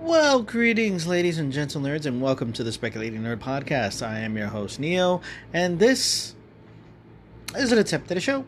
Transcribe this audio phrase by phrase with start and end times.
[0.00, 4.06] Well, greetings, ladies and gentle nerds, and welcome to the Speculating Nerd Podcast.
[4.06, 5.20] I am your host, Neo,
[5.52, 6.36] and this
[7.56, 8.44] is an attempt at a show.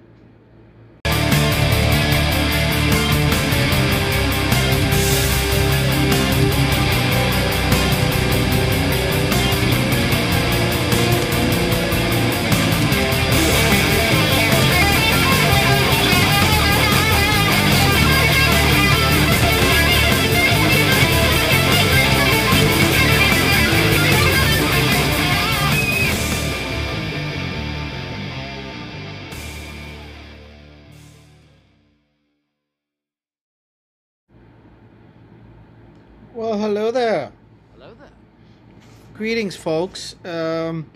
[39.20, 40.16] Greetings, folks.
[40.24, 40.90] Um,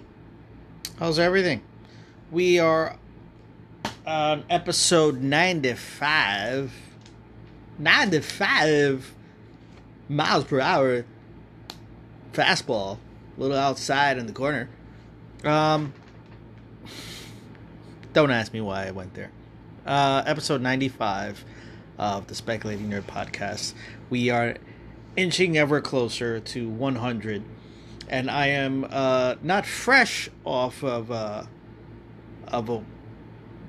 [0.99, 1.61] how's everything?
[2.31, 2.97] We are
[4.07, 6.73] on episode 95.
[7.79, 9.15] 95
[10.09, 11.05] miles per hour
[12.33, 12.97] fastball.
[13.37, 14.71] A little outside in the corner.
[15.45, 15.93] Um,
[18.15, 19.33] don't ask me why I went there.
[19.85, 21.45] Uh, episode 95
[21.99, 23.75] of the Speculating Nerd podcast.
[24.09, 24.57] We are
[25.15, 27.43] inching ever closer to 100
[28.09, 31.45] and i am uh, not fresh off of uh,
[32.49, 32.83] of a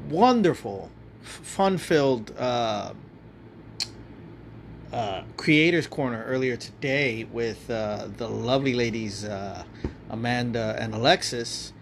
[0.10, 0.90] wonderful
[1.22, 2.94] fun filled uh,
[4.94, 9.64] uh, creators corner earlier today with uh, the lovely ladies uh,
[10.10, 11.74] amanda and alexis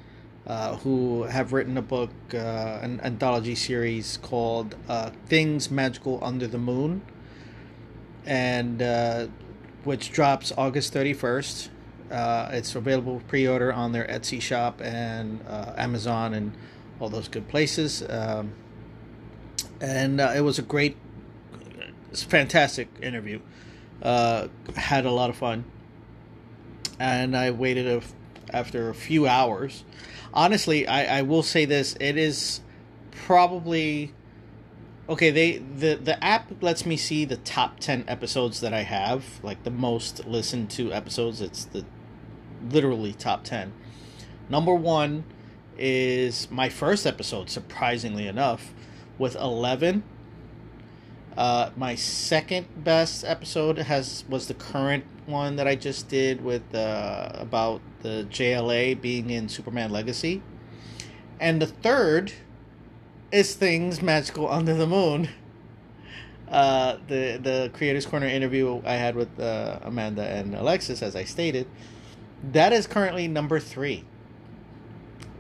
[0.82, 4.76] who have written a book an anthology series called
[5.28, 7.02] things magical under the moon
[8.26, 8.82] and
[9.84, 11.70] which drops August 31st.
[12.14, 16.54] Uh, it's available pre-order on their Etsy shop and uh, Amazon and
[17.00, 18.04] all those good places.
[18.08, 18.54] Um,
[19.82, 20.96] and uh, it was a great,
[22.12, 23.40] it's a fantastic interview.
[24.04, 25.64] Uh, had a lot of fun,
[27.00, 28.02] and I waited a,
[28.56, 29.84] after a few hours.
[30.36, 32.62] Honestly, I, I will say this: it is
[33.12, 34.14] probably
[35.10, 39.24] okay they the the app lets me see the top 10 episodes that i have
[39.44, 41.86] like the most listened to episodes it's the
[42.70, 43.74] literally top 10
[44.50, 45.24] number one
[45.78, 48.74] is my first episode surprisingly enough
[49.18, 50.04] with 11
[51.38, 56.76] uh my second best episode has was the current one that i just did with
[56.76, 60.44] uh about the jla being in superman legacy.
[61.40, 62.34] And the third
[63.32, 65.30] is things magical under the moon.
[66.48, 71.24] Uh, the the creators corner interview I had with uh, Amanda and Alexis, as I
[71.24, 71.66] stated,
[72.52, 74.04] that is currently number three.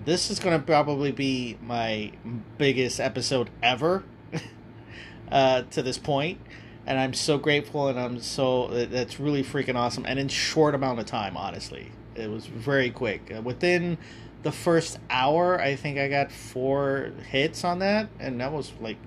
[0.05, 2.11] This is going to probably be my
[2.57, 4.03] biggest episode ever
[5.31, 6.39] uh, to this point,
[6.85, 10.99] and I'm so grateful, and I'm so that's really freaking awesome, and in short amount
[10.99, 13.31] of time, honestly, it was very quick.
[13.35, 13.97] Uh, within
[14.43, 18.97] the first hour, I think I got four hits on that, and that was like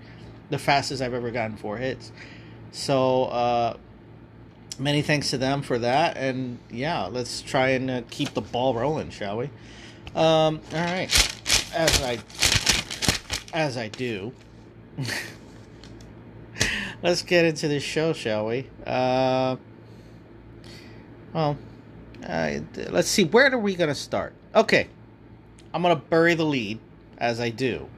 [0.51, 2.11] the fastest I've ever gotten four hits.
[2.73, 3.77] So, uh,
[4.79, 8.75] many thanks to them for that, and yeah, let's try and uh, keep the ball
[8.75, 9.47] rolling, shall we?
[10.15, 11.11] Um, all right,
[11.75, 12.19] as I
[13.53, 14.33] as I do.
[17.03, 18.67] let's get into the show, shall we?
[18.87, 19.57] Uh,
[21.33, 21.57] well,
[22.27, 22.59] uh,
[22.91, 23.25] let's see.
[23.25, 24.35] Where are we to start?
[24.55, 24.89] Okay.
[25.73, 26.79] I'm to bury the lead
[27.19, 27.89] as I do.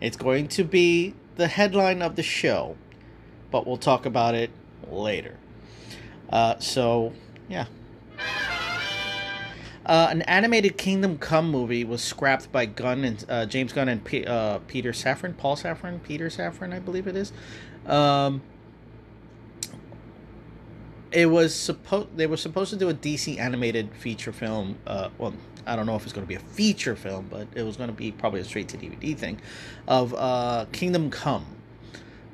[0.00, 2.76] It's going to be the headline of the show,
[3.50, 4.50] but we'll talk about it
[4.90, 5.36] later.
[6.30, 7.12] Uh, so,
[7.48, 7.66] yeah.
[9.86, 14.02] Uh, an animated Kingdom Come movie was scrapped by Gunn and uh, James Gunn and
[14.02, 17.32] P- uh, Peter Safran, Paul Safran, Peter Safran, I believe it is.
[17.86, 18.42] Um,
[21.12, 24.76] it was supposed they were supposed to do a DC animated feature film.
[24.86, 25.34] Uh, well,
[25.66, 27.88] I don't know if it's going to be a feature film, but it was going
[27.88, 29.40] to be probably a straight to DVD thing
[29.86, 31.46] of uh, Kingdom Come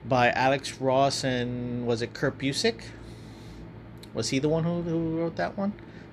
[0.06, 2.80] by Alex Ross and was it Kurt Busiek?
[4.14, 5.72] Was he the one who, who wrote that one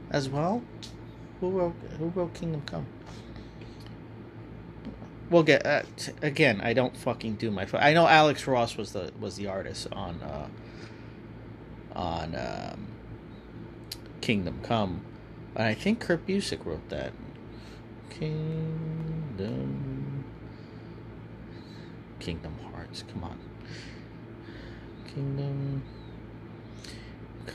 [0.09, 0.63] as well?
[1.39, 2.85] Who wrote Who wrote Kingdom Come?
[5.29, 6.59] We'll get uh, t- again.
[6.61, 7.67] I don't fucking do my.
[7.73, 10.47] I know Alex Ross was the was the artist on uh,
[11.95, 12.87] on um,
[14.21, 15.01] Kingdom Come.
[15.55, 17.11] And I think Kurt Busiek wrote that.
[18.09, 19.79] Kingdom.
[22.19, 23.03] Kingdom Hearts.
[23.11, 23.39] Come on.
[25.13, 25.83] Kingdom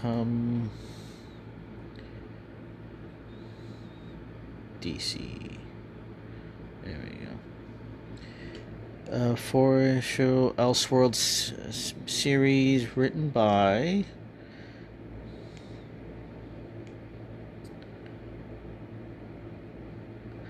[0.01, 0.71] come
[4.81, 5.59] DC.
[6.85, 7.27] There we
[9.11, 9.33] go.
[9.33, 14.05] Uh, for show Elseworlds s- series written by.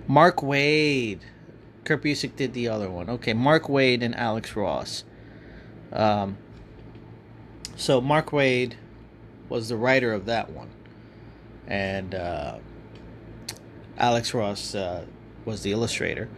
[0.06, 1.20] Mark Waid.
[1.84, 3.10] Kurt Busiek did the other one.
[3.10, 5.04] Okay, Mark Waid and Alex Ross.
[5.92, 6.38] Um,
[7.76, 8.74] so Mark Waid
[9.48, 10.70] was the writer of that one,
[11.66, 12.58] and uh,
[13.98, 15.04] Alex Ross uh,
[15.44, 16.28] was the illustrator.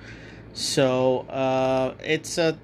[0.53, 2.59] So uh, it's a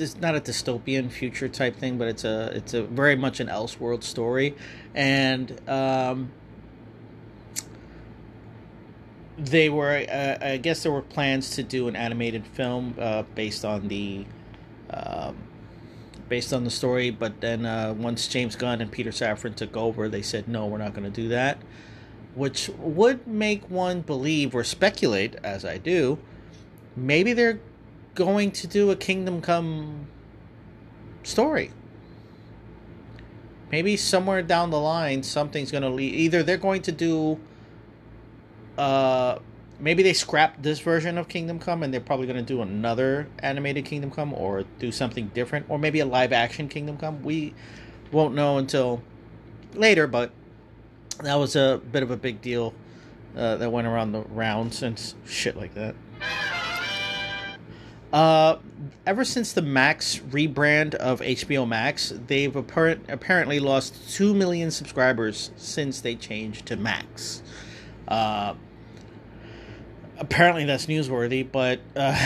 [0.00, 3.48] it's not a dystopian future type thing, but it's a it's a very much an
[3.48, 4.54] Elseworld story,
[4.94, 6.30] and um,
[9.36, 13.64] they were uh, I guess there were plans to do an animated film uh, based
[13.64, 14.26] on the
[14.90, 15.36] um,
[16.28, 20.08] based on the story, but then uh, once James Gunn and Peter Safran took over,
[20.08, 21.58] they said no, we're not going to do that,
[22.34, 26.18] which would make one believe or speculate, as I do,
[26.96, 27.60] maybe they're
[28.14, 30.08] going to do a Kingdom Come
[31.22, 31.70] story.
[33.70, 36.14] Maybe somewhere down the line, something's going to lead.
[36.14, 37.38] Either they're going to do.
[38.78, 39.38] Uh,
[39.80, 43.28] maybe they scrapped this version of Kingdom Come and they're probably going to do another
[43.40, 47.22] animated Kingdom Come or do something different, or maybe a live action Kingdom Come.
[47.22, 47.54] We
[48.10, 49.02] won't know until
[49.74, 50.32] later, but
[51.22, 52.74] that was a bit of a big deal
[53.36, 55.94] uh, that went around the rounds and shit like that.
[58.12, 58.56] Uh,
[59.06, 65.50] ever since the Max rebrand of HBO Max, they've apparent, apparently lost 2 million subscribers
[65.56, 67.42] since they changed to Max.
[68.06, 68.54] Uh,
[70.18, 72.16] apparently that's newsworthy, but uh,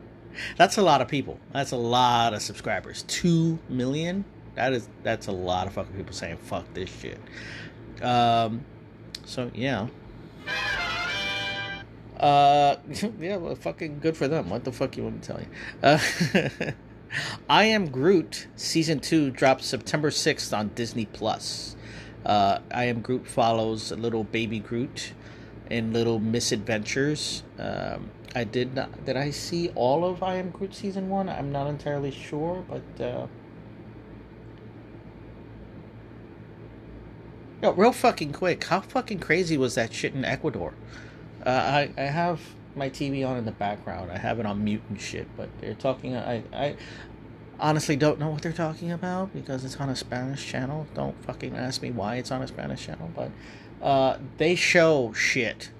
[0.56, 1.38] that's a lot of people.
[1.52, 3.04] That's a lot of subscribers.
[3.08, 4.24] 2 million?
[4.54, 7.20] That is that's a lot of fucking people saying fuck this shit.
[8.02, 8.64] Um,
[9.26, 9.88] so yeah.
[12.18, 12.76] Uh,
[13.20, 14.48] yeah, well, fucking good for them.
[14.48, 15.46] What the fuck you want me to tell you?
[15.82, 16.72] Uh,
[17.50, 21.76] I Am Groot season two drops September sixth on Disney Plus.
[22.24, 25.12] Uh, I Am Groot follows a little baby Groot
[25.70, 27.42] in little misadventures.
[27.58, 29.04] Um, I did not.
[29.04, 31.28] Did I see all of I Am Groot season one?
[31.28, 33.04] I'm not entirely sure, but.
[33.04, 33.26] Uh,
[37.62, 38.64] Yo, real fucking quick.
[38.64, 40.74] How fucking crazy was that shit in Ecuador?
[41.44, 42.40] Uh, I I have
[42.74, 44.12] my TV on in the background.
[44.12, 45.26] I have it on mute and shit.
[45.36, 46.14] But they're talking.
[46.16, 46.76] I I
[47.58, 50.86] honestly don't know what they're talking about because it's on a Spanish channel.
[50.94, 53.10] Don't fucking ask me why it's on a Spanish channel.
[53.16, 53.30] But
[53.82, 55.70] uh, they show shit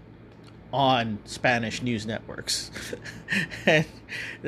[0.72, 2.70] on Spanish news networks.
[3.66, 3.86] and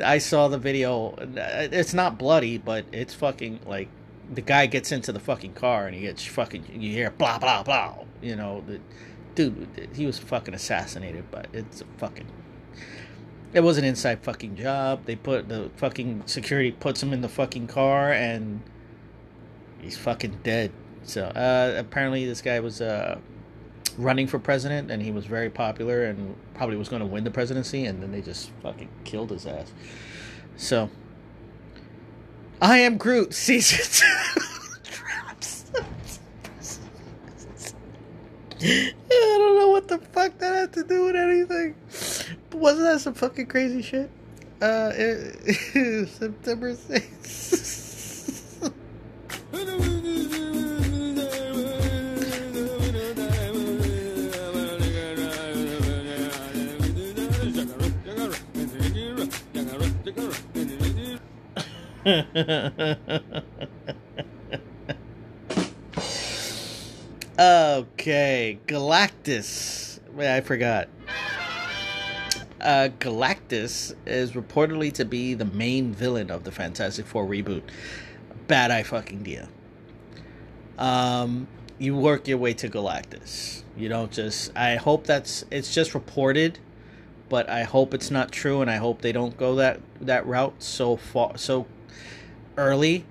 [0.03, 1.15] I saw the video.
[1.35, 3.89] It's not bloody, but it's fucking like
[4.31, 6.65] the guy gets into the fucking car and he gets fucking.
[6.71, 7.95] You hear blah blah blah.
[8.21, 8.79] You know the
[9.35, 12.27] dude, he was fucking assassinated, but it's a fucking.
[13.51, 15.05] It was an inside fucking job.
[15.05, 18.61] They put the fucking security puts him in the fucking car and
[19.81, 20.71] he's fucking dead.
[21.03, 23.17] So uh, apparently this guy was uh,
[23.99, 27.31] running for president and he was very popular and probably was going to win the
[27.31, 29.73] presidency and then they just fucking killed his ass.
[30.55, 30.89] So
[32.61, 34.05] I am Groot season two.
[38.61, 41.75] I don't know what the fuck that had to do with anything.
[42.49, 44.09] But wasn't that some fucking crazy shit?
[44.61, 47.78] Uh, it, September 6th.
[67.39, 70.01] Okay, Galactus.
[70.11, 70.89] Wait, I forgot.
[72.59, 77.61] Uh, Galactus is reportedly to be the main villain of the Fantastic Four reboot.
[78.47, 79.47] Bad eye fucking deal.
[80.77, 81.47] Um,
[81.77, 83.63] you work your way to Galactus.
[83.77, 84.51] You don't just.
[84.57, 85.45] I hope that's.
[85.49, 86.59] It's just reported,
[87.29, 90.55] but I hope it's not true, and I hope they don't go that that route
[90.59, 91.67] so far so
[92.57, 93.05] early.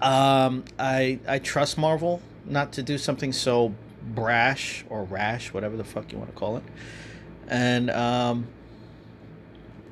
[0.00, 5.84] Um, I I trust Marvel not to do something so brash or rash, whatever the
[5.84, 6.64] fuck you want to call it.
[7.48, 8.46] And um,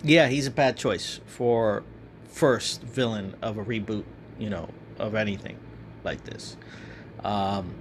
[0.02, 1.82] yeah, he's a bad choice for
[2.28, 4.04] first villain of a reboot,
[4.38, 4.68] you know,
[4.98, 5.58] of anything
[6.04, 6.56] like this.
[7.24, 7.74] Um,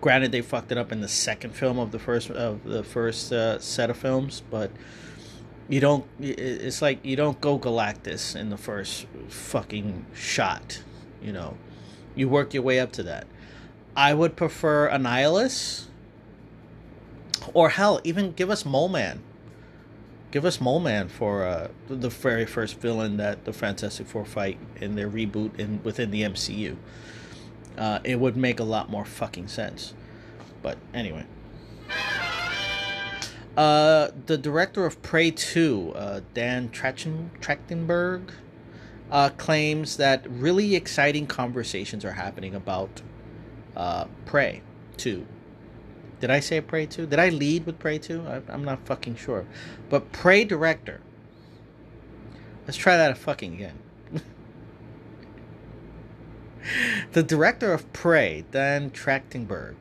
[0.00, 3.32] granted, they fucked it up in the second film of the first of the first
[3.32, 4.70] uh, set of films, but
[5.68, 6.06] you don't.
[6.20, 10.82] It's like you don't go Galactus in the first fucking shot.
[11.22, 11.56] You know,
[12.14, 13.26] you work your way up to that.
[13.96, 15.84] I would prefer Annihilus.
[17.54, 19.22] Or hell, even give us Mole Man.
[20.32, 24.58] Give us Mole Man for uh, the very first villain that the Fantastic Four fight
[24.80, 26.76] in their reboot in within the MCU.
[27.76, 29.94] Uh, it would make a lot more fucking sense.
[30.62, 31.26] But anyway.
[33.56, 38.30] Uh, the director of Prey 2, uh, Dan Trachen- Trachtenberg,
[39.10, 43.02] uh, claims that really exciting conversations are happening about
[43.76, 44.62] uh, Prey
[44.98, 45.26] 2.
[46.20, 47.06] Did I say Prey 2?
[47.06, 48.26] Did I lead with Prey 2?
[48.26, 49.46] I, I'm not fucking sure.
[49.88, 51.00] But Prey director.
[52.66, 53.78] Let's try that a fucking again.
[57.12, 59.76] The director of Prey, Dan Trachtenberg,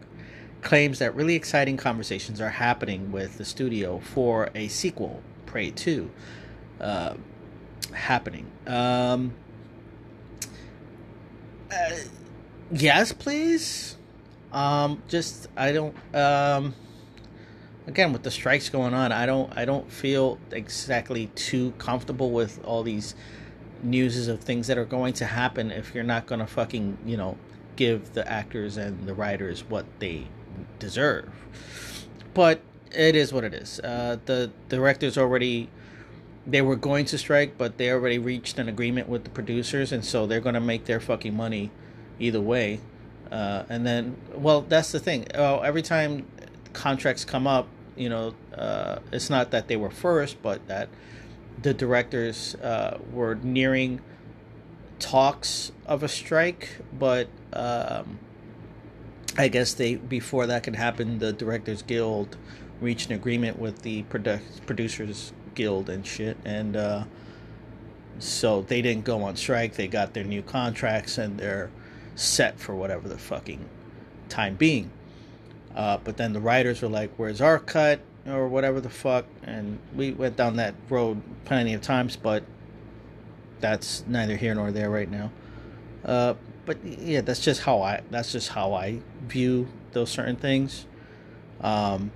[0.61, 6.09] claims that really exciting conversations are happening with the studio for a sequel, Prey 2,
[6.81, 7.13] uh,
[7.93, 8.47] happening.
[8.67, 9.33] Um,
[11.71, 11.95] uh,
[12.71, 13.97] yes, please.
[14.51, 15.95] Um, just I don't.
[16.15, 16.73] Um,
[17.87, 19.55] again, with the strikes going on, I don't.
[19.55, 23.15] I don't feel exactly too comfortable with all these
[23.85, 27.17] newses of things that are going to happen if you're not going to fucking you
[27.17, 27.37] know
[27.75, 30.27] give the actors and the writers what they
[30.79, 31.29] deserve.
[32.33, 32.61] But
[32.91, 33.79] it is what it is.
[33.79, 35.69] Uh, the directors already
[36.47, 40.05] they were going to strike, but they already reached an agreement with the producers, and
[40.05, 41.71] so they're going to make their fucking money
[42.19, 42.79] either way.
[43.31, 45.25] Uh, and then, well, that's the thing.
[45.33, 46.25] Oh, every time
[46.73, 50.89] contracts come up, you know, uh, it's not that they were first, but that
[51.61, 54.01] the directors uh, were nearing
[54.99, 58.19] talks of a strike, but um,
[59.37, 62.37] I guess they before that could happen, the Directors Guild
[62.81, 67.03] reached an agreement with the produ- Producers Guild and shit, and uh,
[68.19, 69.73] so they didn't go on strike.
[69.73, 71.69] They got their new contracts and they're
[72.15, 73.67] set for whatever the fucking
[74.29, 74.89] time being.
[75.75, 79.79] Uh, but then the writers were like, "Where's our cut?" Or whatever the fuck, and
[79.95, 82.43] we went down that road plenty of times, but
[83.59, 85.31] that's neither here nor there right now.
[86.03, 86.33] Uh,
[86.65, 90.85] but yeah, that's just how I that's just how I view those certain things.
[91.61, 92.11] Um,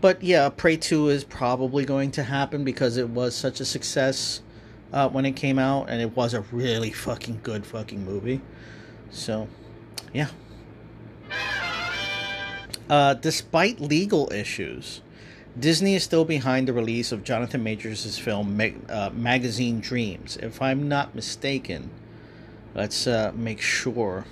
[0.00, 4.42] but yeah, Prey Two is probably going to happen because it was such a success
[4.92, 8.40] uh, when it came out, and it was a really fucking good fucking movie.
[9.10, 9.48] So,
[10.12, 10.28] yeah.
[12.88, 15.00] Uh, despite legal issues,
[15.58, 20.36] Disney is still behind the release of Jonathan Majors' film uh, Magazine Dreams.
[20.36, 21.90] If I'm not mistaken,
[22.74, 24.26] let's uh, make sure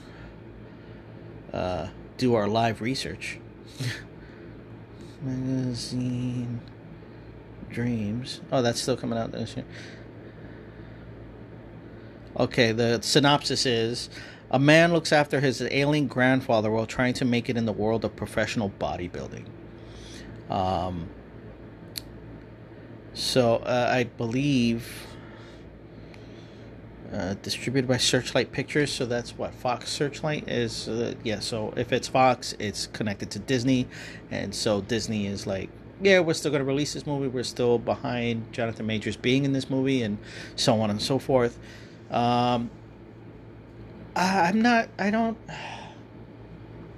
[1.52, 3.38] uh, do our live research.
[5.22, 6.60] Magazine
[7.70, 8.40] Dreams.
[8.52, 9.64] Oh, that's still coming out this year.
[12.36, 14.10] Okay, the synopsis is
[14.50, 18.04] a man looks after his ailing grandfather while trying to make it in the world
[18.04, 19.46] of professional bodybuilding.
[20.50, 21.08] Um,
[23.14, 25.06] so uh, I believe
[27.14, 28.92] uh, distributed by Searchlight Pictures.
[28.92, 30.88] So that's what Fox Searchlight is.
[30.88, 31.38] Uh, yeah.
[31.38, 33.86] So if it's Fox, it's connected to Disney,
[34.30, 35.70] and so Disney is like,
[36.02, 37.28] yeah, we're still going to release this movie.
[37.28, 40.18] We're still behind Jonathan Majors being in this movie, and
[40.56, 41.58] so on and so forth.
[42.10, 42.70] Um,
[44.16, 44.88] I'm not.
[44.98, 45.38] I don't.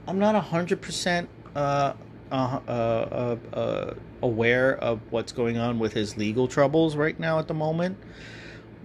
[0.06, 1.94] I'm not a hundred percent uh,
[2.30, 2.60] uh,
[3.52, 7.98] uh, aware of what's going on with his legal troubles right now at the moment.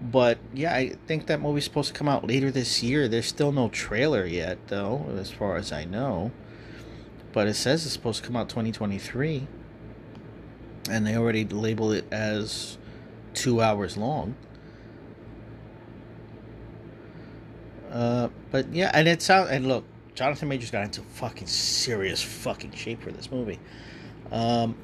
[0.02, 3.08] But yeah, I think that movie's supposed to come out later this year.
[3.08, 6.32] There's still no trailer yet, though, as far as I know.
[7.34, 9.48] But it says it's supposed to come out 2023.
[10.90, 12.80] And they already labeled it as
[13.36, 14.36] two hours long.
[17.92, 19.84] Uh, but yeah, and it sounds and look,
[20.16, 23.60] Jonathan Majors got into fucking serious fucking shape for this movie.
[24.32, 24.76] Um,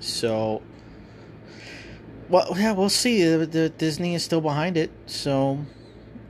[0.00, 0.62] so
[2.28, 3.24] well, yeah, we'll see.
[3.24, 5.64] The, the, Disney is still behind it, so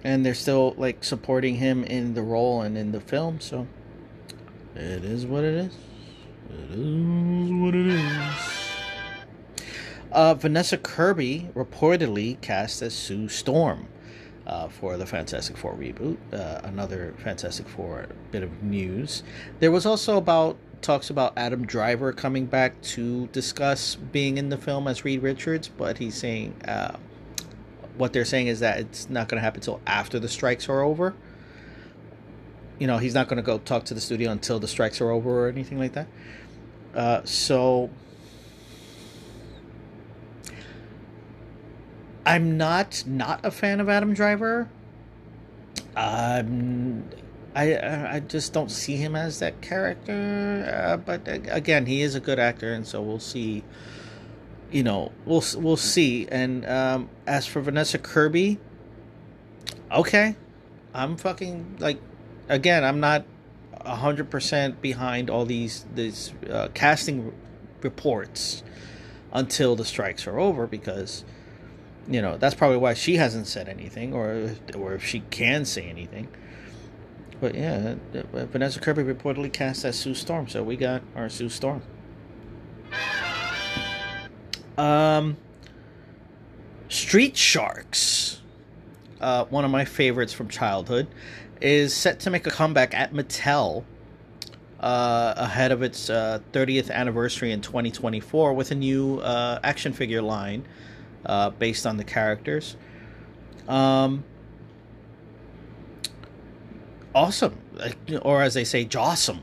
[0.05, 3.41] and they're still like supporting him in the role and in the film.
[3.41, 3.67] So
[4.77, 5.77] it is what it is.
[6.51, 8.03] It is what it is.
[10.13, 13.89] Uh, Vanessa Kirby reportedly cast as Sue Storm
[14.49, 16.17] uh, for the Fantastic Four reboot.
[16.33, 19.23] Uh, another Fantastic Four bit of news.
[19.61, 24.57] There was also about talks about Adam Driver coming back to discuss being in the
[24.57, 26.97] film as Reed Richards, but he's saying uh,
[27.97, 30.81] what they're saying is that it's not going to happen until after the strikes are
[30.81, 31.15] over.
[32.79, 35.11] You know, he's not going to go talk to the studio until the strikes are
[35.11, 36.07] over or anything like that.
[36.95, 37.91] Uh, so
[42.29, 44.69] I'm not not a fan of Adam Driver.
[45.97, 47.05] Um,
[47.55, 50.71] I I just don't see him as that character.
[50.71, 53.65] Uh, but again, he is a good actor, and so we'll see.
[54.71, 56.29] You know, we'll we'll see.
[56.31, 58.59] And um, as for Vanessa Kirby,
[59.91, 60.37] okay,
[60.93, 61.99] I'm fucking like,
[62.51, 63.25] again, I'm not
[63.87, 67.33] hundred percent behind all these these uh, casting
[67.81, 68.63] reports
[69.33, 71.25] until the strikes are over because
[72.09, 75.85] you know that's probably why she hasn't said anything or or if she can say
[75.89, 76.29] anything.
[77.41, 81.83] But yeah vanessa kirby reportedly cast as sue storm so we got our sue storm.
[84.77, 85.37] Um
[86.89, 88.41] street sharks
[89.21, 91.07] uh, one of my favorites from childhood
[91.61, 93.85] is set to make a comeback at mattel
[94.81, 100.23] uh, ahead of its uh, 30th anniversary in 2024 with a new uh, action figure
[100.23, 100.65] line
[101.25, 102.77] uh, based on the characters.
[103.67, 104.25] Um,
[107.15, 107.59] awesome,
[108.23, 109.41] or as they say, jawsome.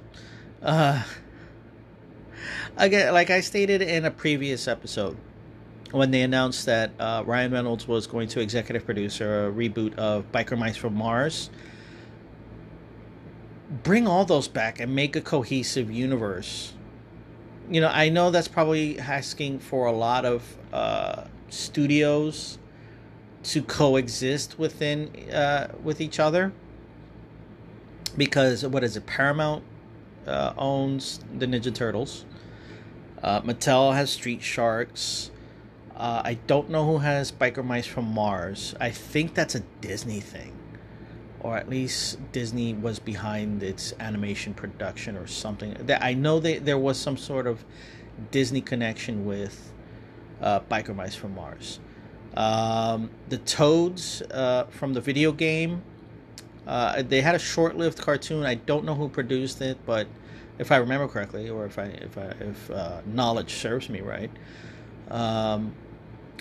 [0.61, 1.03] Uh,
[2.77, 5.17] again, like I stated in a previous episode,
[5.91, 10.31] when they announced that uh, Ryan Reynolds was going to executive producer a reboot of
[10.31, 11.49] Biker Mice from Mars
[13.83, 16.73] bring all those back and make a cohesive universe.
[17.69, 21.23] You know, I know that's probably asking for a lot of uh,
[21.55, 22.57] studios
[23.43, 26.51] to coexist within uh, with each other
[28.17, 29.05] because what is it?
[29.05, 29.63] Paramount
[30.25, 32.25] uh, owns the Ninja Turtles.
[33.21, 35.31] Uh, Mattel has Street Sharks.
[35.95, 38.75] Uh, I don't know who has Biker Mice from Mars.
[38.79, 40.55] I think that's a Disney thing
[41.45, 45.75] or at least Disney was behind its animation production or something.
[45.81, 47.63] That I know that there was some sort of
[48.31, 49.71] Disney connection with
[50.45, 51.79] uh, Biker Mice from Mars.
[52.37, 55.81] Um, the Toads uh, from the video game,
[56.67, 58.45] uh, they had a short-lived cartoon.
[58.45, 60.07] I don't know who produced it, but
[60.59, 64.31] if I remember correctly, or if I if I, if uh, knowledge serves me right,
[65.09, 65.73] um,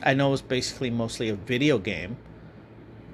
[0.03, 2.17] I know it's basically mostly a video game.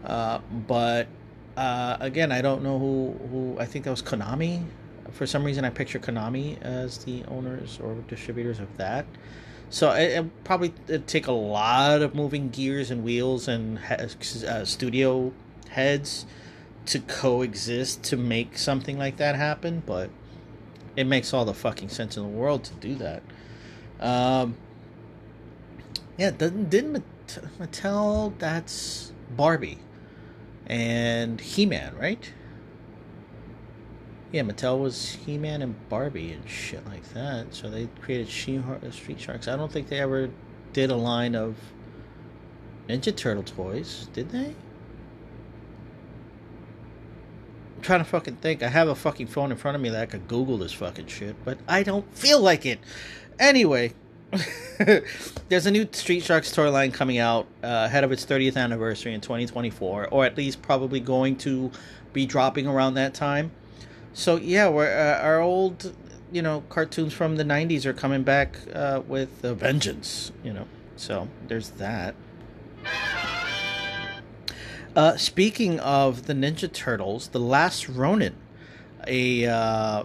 [0.04, 1.09] Uh, but
[1.56, 3.56] uh, again, I don't know who, who.
[3.59, 4.64] I think that was Konami.
[5.12, 9.05] For some reason, I picture Konami as the owners or distributors of that.
[9.70, 14.64] So it, it probably it'd take a lot of moving gears and wheels and uh,
[14.64, 15.33] studio
[15.70, 16.26] heads
[16.87, 19.83] to coexist to make something like that happen.
[19.87, 20.11] But
[20.96, 23.22] it makes all the fucking sense in the world to do that.
[24.00, 24.56] Um,
[26.18, 27.04] yeah, didn't didn't
[27.59, 28.37] Mattel?
[28.38, 29.78] That's Barbie
[30.66, 32.33] and He Man, right?
[34.33, 37.55] Yeah, Mattel was He Man and Barbie and shit like that.
[37.55, 39.49] So they created She uh, Street Sharks.
[39.49, 40.31] I don't think they ever
[40.73, 41.57] did a line of
[42.88, 44.55] Ninja Turtle toys, did they?
[47.77, 48.62] I'm trying to fucking think.
[48.62, 51.09] I have a fucking phone in front of me that I could Google this fucking
[51.09, 52.79] shit, but I don't feel like it.
[53.38, 53.95] Anyway,
[55.49, 59.12] There's a new Street Sharks toy line coming out uh, ahead of its 30th anniversary
[59.12, 61.71] in 2024, or at least probably going to
[62.12, 63.51] be dropping around that time.
[64.12, 65.94] So yeah, uh, our old,
[66.33, 70.33] you know, cartoons from the 90s are coming back uh, with a vengeance.
[70.42, 72.14] You know, so there's that.
[74.96, 78.35] Uh, speaking of the Ninja Turtles, The Last Ronin,
[79.07, 80.05] a uh,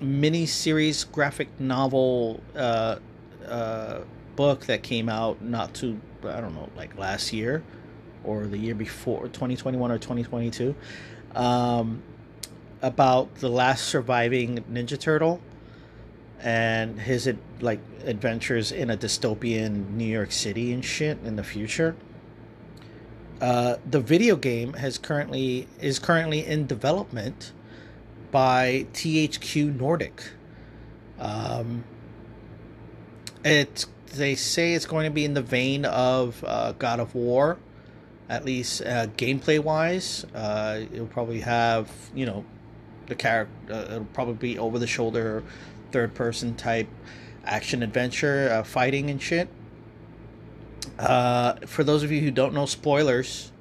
[0.00, 2.96] mini series graphic novel uh,
[3.46, 4.00] uh,
[4.34, 7.62] book that came out not too I don't know like last year
[8.24, 10.74] or the year before 2021 or 2022
[11.34, 12.02] um,
[12.86, 15.40] about the last surviving Ninja Turtle
[16.40, 17.28] and his
[17.60, 21.96] like adventures in a dystopian New York City and shit in the future.
[23.40, 27.52] Uh, the video game has currently is currently in development
[28.30, 30.30] by THQ Nordic.
[31.18, 31.82] Um,
[33.44, 37.58] it's they say it's going to be in the vein of uh, God of War,
[38.28, 40.24] at least uh, gameplay wise.
[40.32, 42.44] Uh, it'll probably have you know
[43.06, 43.72] the character.
[43.72, 45.42] Uh, it'll probably be over the shoulder,
[45.92, 46.88] third person type
[47.44, 49.48] action adventure, uh, fighting and shit.
[50.98, 53.52] Uh, for those of you who don't know, spoilers.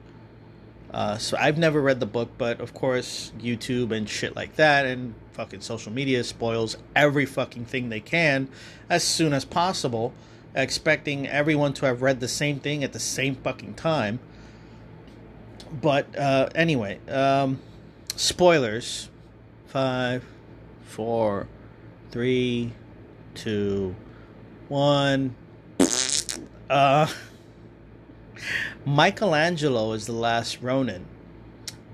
[1.18, 5.14] so I've never read the book, but of course YouTube and shit like that, and
[5.36, 8.48] fucking social media spoils every fucking thing they can
[8.90, 10.14] as soon as possible,
[10.56, 14.20] expecting everyone to have read the same thing at the same fucking time.
[15.82, 17.60] But uh, anyway, um,
[18.16, 19.10] spoilers.
[19.76, 20.24] Five,
[20.84, 21.48] four,
[22.10, 22.72] three,
[23.34, 23.94] two,
[24.70, 25.36] one.
[26.70, 27.08] Uh,
[28.86, 31.06] Michelangelo is the last Ronin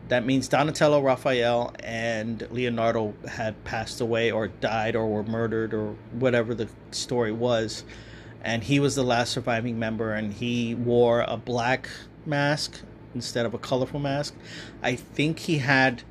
[0.09, 5.95] that means Donatello, Raphael, and Leonardo had passed away or died or were murdered or
[6.11, 7.83] whatever the story was.
[8.43, 11.89] And he was the last surviving member, and he wore a black
[12.27, 12.81] mask
[13.15, 14.35] instead of a colorful mask.
[14.83, 16.03] I think he had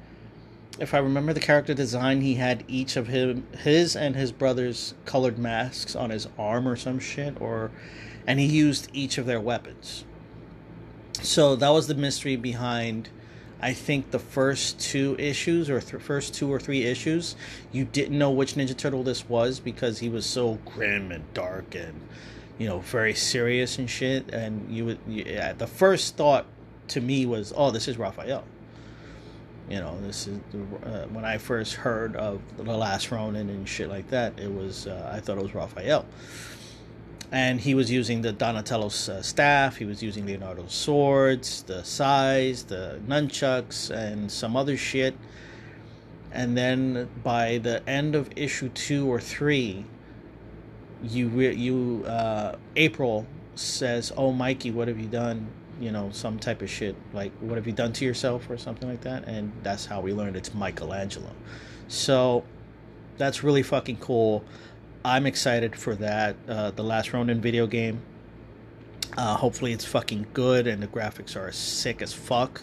[0.80, 4.94] if I remember the character design, he had each of him, his and his brother's
[5.04, 7.70] colored masks on his arm or some shit, or,
[8.26, 10.06] and he used each of their weapons.
[11.20, 13.10] So that was the mystery behind.
[13.60, 17.36] I think the first two issues or th- first two or three issues,
[17.72, 21.74] you didn't know which Ninja Turtle this was because he was so grim and dark
[21.74, 22.00] and,
[22.58, 24.30] you know, very serious and shit.
[24.32, 26.46] And you would, yeah, the first thought
[26.88, 28.44] to me was, oh, this is Raphael
[29.70, 30.40] you know, this is
[30.85, 34.38] uh, when I first heard of the Last Ronin and shit like that.
[34.38, 36.04] It was uh, I thought it was Raphael,
[37.30, 39.76] and he was using the Donatello's uh, staff.
[39.76, 45.14] He was using Leonardo's swords, the sais, the nunchucks, and some other shit.
[46.33, 49.85] And then by the end of issue two or three,
[51.00, 55.46] you re- you uh, April says, "Oh, Mikey, what have you done?"
[55.80, 58.88] You know, some type of shit like what have you done to yourself or something
[58.88, 61.30] like that, and that's how we learned it's Michelangelo.
[61.88, 62.44] So
[63.16, 64.44] that's really fucking cool.
[65.04, 66.36] I'm excited for that.
[66.48, 68.02] Uh, the Last Ronin video game.
[69.16, 72.62] Uh, hopefully it's fucking good and the graphics are sick as fuck.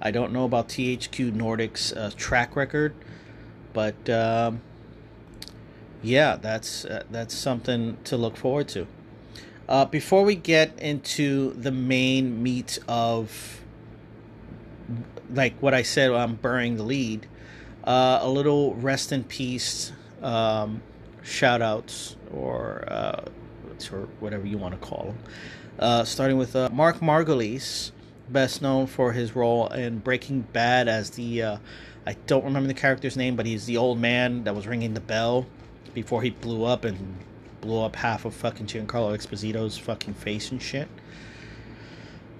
[0.00, 2.94] I don't know about THQ Nordic's uh, track record,
[3.72, 4.60] but um,
[6.02, 8.86] yeah, that's uh, that's something to look forward to.
[9.68, 13.56] Uh, before we get into the main meat of
[15.32, 17.26] like what I said, I'm burying the lead.
[17.84, 20.82] Uh, a little rest in peace um,
[21.22, 23.24] shout outs or, uh,
[23.92, 25.18] or whatever you want to call them.
[25.78, 27.92] Uh, starting with uh, Mark Margolis,
[28.28, 31.56] best known for his role in Breaking Bad as the, uh,
[32.06, 35.00] I don't remember the character's name, but he's the old man that was ringing the
[35.00, 35.46] bell
[35.94, 37.18] before he blew up and
[37.66, 40.88] blew up half of fucking Giancarlo Esposito's fucking face and shit.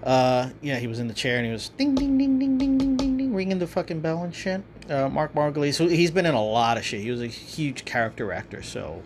[0.02, 2.78] Uh, yeah, he was in the chair and he was ding ding ding ding ding
[2.78, 4.62] ding ding ding ringing the fucking bell and shit.
[4.88, 7.00] Uh, Mark Margolis, so he's been in a lot of shit.
[7.00, 9.02] He was a huge character actor, so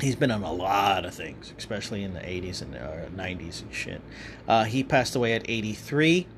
[0.00, 3.74] he's been in a lot of things, especially in the 80s and uh, 90s and
[3.74, 4.00] shit.
[4.46, 6.28] Uh, he passed away at 83.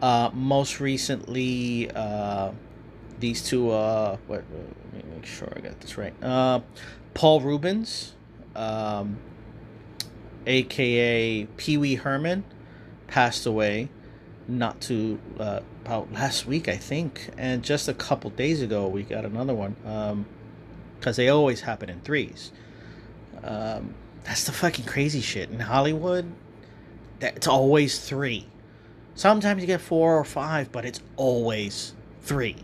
[0.00, 2.52] Uh, most recently, uh,
[3.20, 4.44] these two, uh, what,
[4.92, 6.14] let me make sure I got this right.
[6.22, 6.60] Uh,
[7.14, 8.14] Paul Reubens,
[8.54, 9.18] um,
[10.46, 12.44] aka Pee Wee Herman,
[13.06, 13.88] passed away
[14.46, 19.02] not too uh, about last week, I think, and just a couple days ago we
[19.02, 20.26] got another one Um,
[20.98, 22.50] because they always happen in threes.
[23.44, 26.32] Um, that's the fucking crazy shit in Hollywood.
[27.20, 28.46] That it's always three.
[29.14, 32.56] Sometimes you get four or five, but it's always three.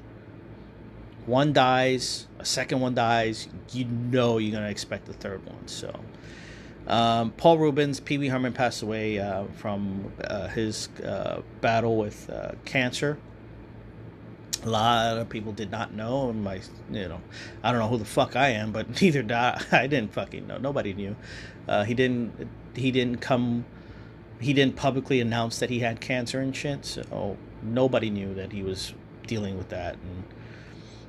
[1.26, 5.66] One dies, a second one dies, you know you're gonna expect the third one.
[5.66, 6.00] So,
[6.87, 12.28] um, Paul Reubens, Pee Wee Herman passed away uh, from uh, his uh, battle with
[12.28, 13.18] uh, cancer.
[14.64, 16.32] A lot of people did not know.
[16.32, 16.60] My,
[16.90, 17.20] you know,
[17.62, 19.62] I don't know who the fuck I am, but neither did I.
[19.72, 20.58] I didn't fucking know.
[20.58, 21.16] Nobody knew.
[21.66, 22.48] Uh, he didn't.
[22.74, 23.64] He didn't come.
[24.40, 26.84] He didn't publicly announce that he had cancer and shit.
[26.84, 28.92] So nobody knew that he was
[29.26, 29.94] dealing with that.
[29.94, 30.24] And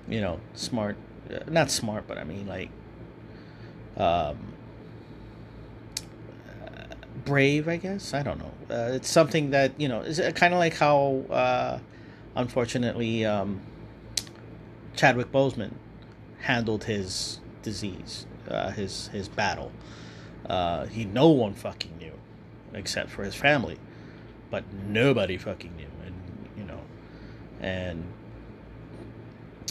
[0.08, 0.98] you know, smart
[1.32, 2.70] uh, not smart, but I mean like
[3.98, 4.38] um,
[7.26, 8.14] brave, I guess.
[8.14, 8.52] I don't know.
[8.70, 11.80] Uh, it's something that you know is kind of like how, uh,
[12.36, 13.62] unfortunately, um,
[14.96, 15.72] Chadwick Boseman
[16.40, 19.72] handled his disease, uh, his his battle.
[20.48, 22.14] Uh, he no one fucking knew,
[22.74, 23.78] except for his family,
[24.52, 26.16] but nobody fucking knew, and
[26.58, 26.82] you know,
[27.60, 28.04] and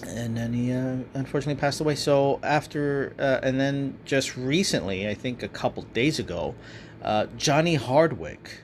[0.03, 1.95] and then he uh, unfortunately passed away.
[1.95, 6.55] So after, uh, and then just recently, I think a couple days ago,
[7.03, 8.63] uh, Johnny Hardwick,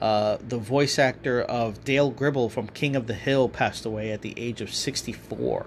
[0.00, 4.22] uh, the voice actor of Dale Gribble from King of the Hill, passed away at
[4.22, 5.66] the age of sixty-four.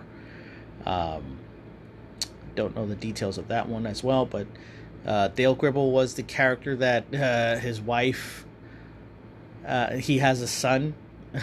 [0.85, 1.39] Um,
[2.55, 4.47] don't know the details of that one as well, but
[5.05, 8.45] uh, Dale Gribble was the character that uh, his wife.
[9.99, 10.93] he has a son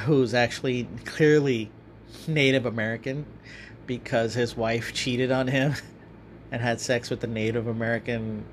[0.04, 1.70] who's actually clearly
[2.26, 3.26] Native American
[3.86, 5.74] because his wife cheated on him
[6.52, 8.44] and had sex with the Native American,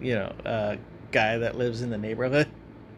[0.00, 0.76] you know, uh,
[1.12, 2.48] guy that lives in the neighborhood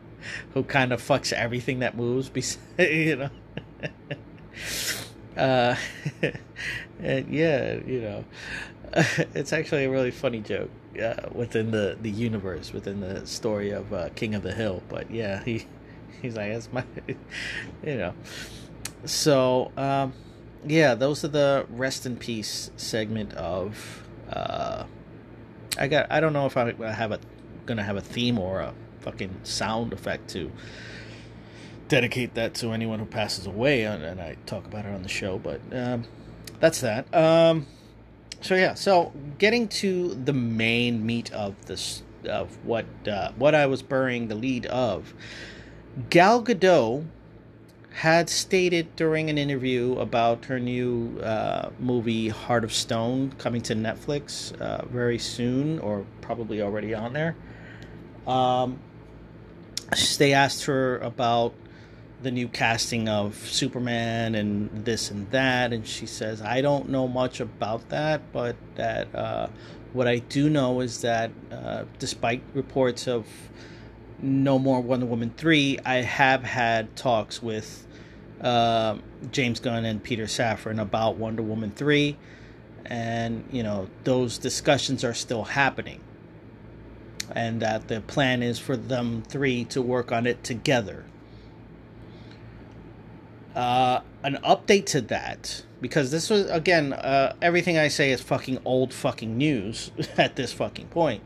[0.55, 2.31] who kind of fucks everything that moves,
[2.79, 3.31] you know.
[5.37, 5.77] uh,
[7.01, 8.25] and yeah, you know,
[9.35, 10.71] it's actually a really funny joke
[11.03, 14.83] uh, within the, the universe, within the story of uh, King of the Hill.
[14.89, 15.67] But yeah, he
[16.23, 16.85] he's like, that's my,
[17.85, 18.15] you know.
[19.05, 20.13] So, um,
[20.67, 24.05] yeah, those are the rest in peace segment of.
[24.31, 24.85] Uh,
[25.79, 26.11] I got.
[26.11, 27.21] I don't know if I have a
[27.67, 30.51] gonna have a theme or a fucking sound effect to
[31.89, 35.39] dedicate that to anyone who passes away, and I talk about it on the show.
[35.39, 36.05] But um,
[36.61, 37.13] that's that.
[37.15, 37.67] Um,
[38.41, 43.67] so yeah, so getting to the main meat of this of what uh, what I
[43.67, 45.15] was burying the lead of,
[46.11, 47.07] Gal Gadot
[47.97, 53.75] had stated during an interview about her new uh, movie Heart of Stone coming to
[53.75, 57.35] Netflix uh, very soon, or probably already on there.
[58.27, 58.81] Um,
[60.19, 61.55] they asked her about
[62.23, 67.09] the new casting of Superman and this and that, and she says, "I don't know
[67.09, 69.47] much about that, but that uh,
[69.95, 73.27] what I do know is that uh, despite reports of
[74.21, 77.85] no more Wonder Woman three, I have had talks with."
[78.41, 78.99] Uh,
[79.31, 82.17] James Gunn and Peter Safran about Wonder Woman 3.
[82.85, 86.01] And, you know, those discussions are still happening.
[87.33, 91.05] And that the plan is for them three to work on it together.
[93.55, 98.59] Uh, an update to that, because this was, again, uh, everything I say is fucking
[98.65, 101.23] old fucking news at this fucking point.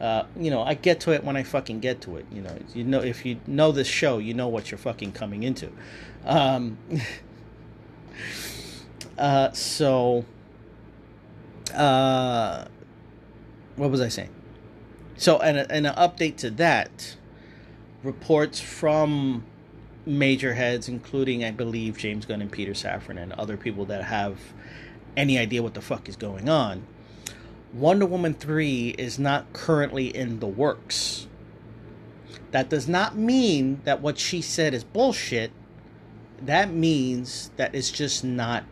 [0.00, 2.26] Uh, you know, I get to it when I fucking get to it.
[2.32, 5.42] You know, you know if you know this show, you know what you're fucking coming
[5.42, 5.70] into.
[6.24, 6.78] Um,
[9.18, 10.24] uh, so,
[11.74, 12.64] uh,
[13.76, 14.30] what was I saying?
[15.16, 17.16] So, and, and an update to that,
[18.02, 19.44] reports from
[20.06, 24.38] major heads, including, I believe, James Gunn and Peter Safran and other people that have
[25.16, 26.84] any idea what the fuck is going on.
[27.74, 31.26] Wonder Woman 3 is not currently in the works.
[32.52, 35.50] That does not mean that what she said is bullshit
[36.42, 38.64] that means that it's just not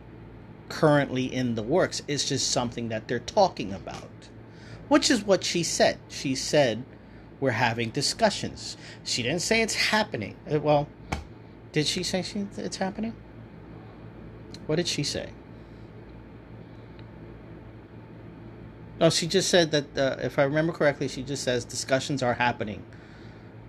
[0.69, 2.01] currently in the works.
[2.07, 4.09] It's just something that they're talking about,
[4.87, 5.97] which is what she said.
[6.09, 6.83] She said,
[7.39, 8.77] We're having discussions.
[9.03, 10.35] She didn't say it's happening.
[10.51, 10.87] Uh, well,
[11.71, 13.13] did she say she, it's happening?
[14.65, 15.31] What did she say?
[19.03, 22.33] No, she just said that, uh, if I remember correctly, she just says discussions are
[22.33, 22.83] happening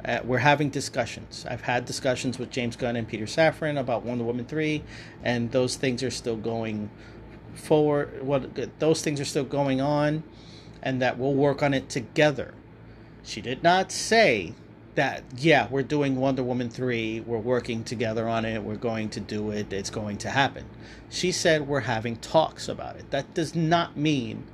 [0.05, 1.47] uh, we're having discussions.
[1.49, 4.83] I've had discussions with James Gunn and Peter Safran about Wonder Woman 3,
[5.23, 6.91] and those things are still going
[7.55, 8.23] forward.
[8.23, 10.23] What those things are still going on,
[10.83, 12.53] and that we'll work on it together.
[13.23, 14.53] She did not say
[14.95, 19.21] that, yeah, we're doing Wonder Woman 3, we're working together on it, we're going to
[19.21, 20.67] do it, it's going to happen.
[21.09, 23.11] She said we're having talks about it.
[23.11, 24.45] That does not mean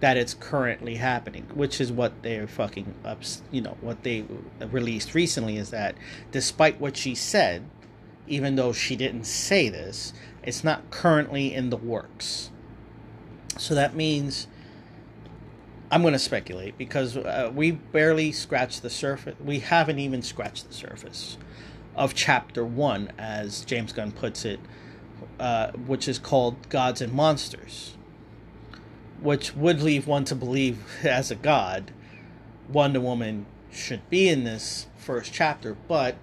[0.00, 3.22] that it's currently happening, which is what they're fucking up.
[3.50, 4.24] You know what they
[4.70, 5.96] released recently is that
[6.30, 7.64] despite what she said,
[8.26, 12.50] even though she didn't say this, it's not currently in the works.
[13.56, 14.46] So that means
[15.90, 19.34] I'm going to speculate because uh, we barely scratched the surface.
[19.40, 21.38] We haven't even scratched the surface
[21.96, 24.60] of chapter one, as James Gunn puts it,
[25.40, 27.97] uh, which is called Gods and Monsters
[29.20, 31.90] which would leave one to believe as a god
[32.68, 36.16] Wonder Woman should be in this first chapter, but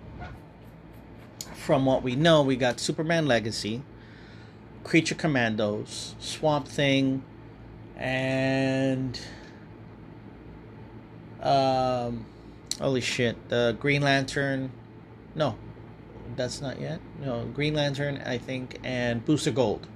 [1.56, 3.82] from what we know, we got Superman Legacy,
[4.84, 7.24] Creature Commandos, Swamp Thing,
[7.98, 9.20] and
[11.42, 12.26] um,
[12.80, 14.72] holy shit, the Green Lantern.
[15.34, 15.58] No,
[16.36, 17.00] that's not yet.
[17.20, 19.88] No, Green Lantern, I think, and Booster Gold.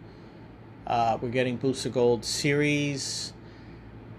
[0.89, 3.32] Uh, we're getting Booster Gold series.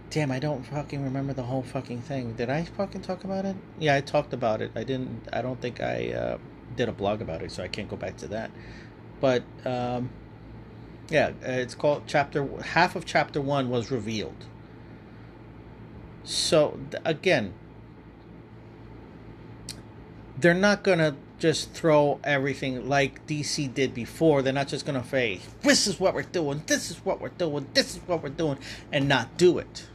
[0.08, 2.34] Damn, I don't fucking remember the whole fucking thing.
[2.34, 3.56] Did I fucking talk about it?
[3.80, 4.70] Yeah, I talked about it.
[4.76, 5.26] I didn't.
[5.32, 6.38] I don't think I uh,
[6.76, 8.52] did a blog about it, so I can't go back to that.
[9.20, 10.10] But um,
[11.08, 12.46] yeah, it's called chapter.
[12.62, 14.46] Half of chapter one was revealed.
[16.22, 17.52] So again,
[20.38, 24.42] they're not gonna just throw everything like DC did before.
[24.42, 26.62] They're not just gonna say, "This is what we're doing.
[26.66, 27.66] This is what we're doing.
[27.74, 28.58] This is what we're doing,"
[28.92, 29.86] and not do it.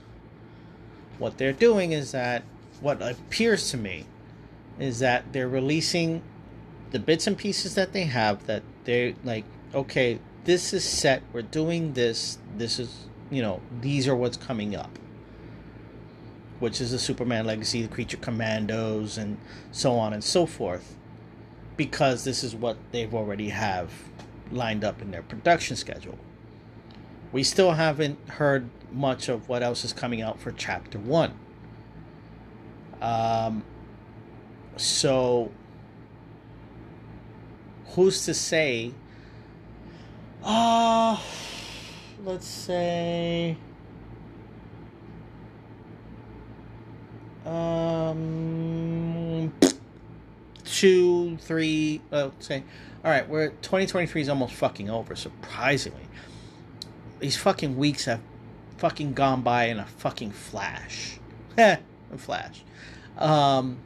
[1.20, 2.44] What they're doing is that
[2.82, 4.06] what appears to me
[4.80, 6.22] is that they're releasing
[6.92, 11.22] the bits and pieces that they have that they're like, okay, this is set.
[11.32, 12.38] We're doing this.
[12.58, 15.00] This is you know these are what's coming up
[16.60, 19.38] which is the Superman Legacy, the Creature Commandos, and
[19.74, 20.96] so on and so forth
[21.78, 23.92] because this is what they've already have
[24.52, 26.18] lined up in their production schedule.
[27.32, 31.38] We still haven't heard much of what else is coming out for chapter one.
[33.02, 33.64] Um,
[34.78, 35.52] so,
[37.88, 38.94] who's to say?
[40.44, 41.18] Uh,
[42.24, 43.58] let's say.
[47.46, 49.05] Um,
[50.76, 52.62] two, three, uh, say,
[53.04, 55.16] all right, we're 2023 is almost fucking over.
[55.16, 56.08] Surprisingly,
[57.20, 58.20] these fucking weeks have
[58.78, 61.20] fucking gone by in a fucking flash.
[61.58, 61.80] A
[62.18, 62.62] flash.
[63.18, 63.78] Um,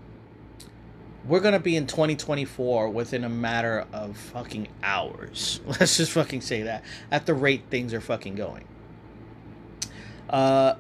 [1.25, 5.61] we're gonna be in 2024 within a matter of fucking hours.
[5.67, 8.65] Let's just fucking say that at the rate things are fucking going.
[10.29, 10.75] Uh,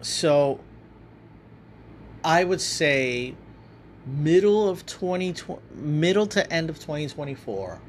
[0.00, 0.60] so
[2.24, 3.34] I would say
[4.06, 5.34] middle of 20
[5.74, 7.80] middle to end of 2024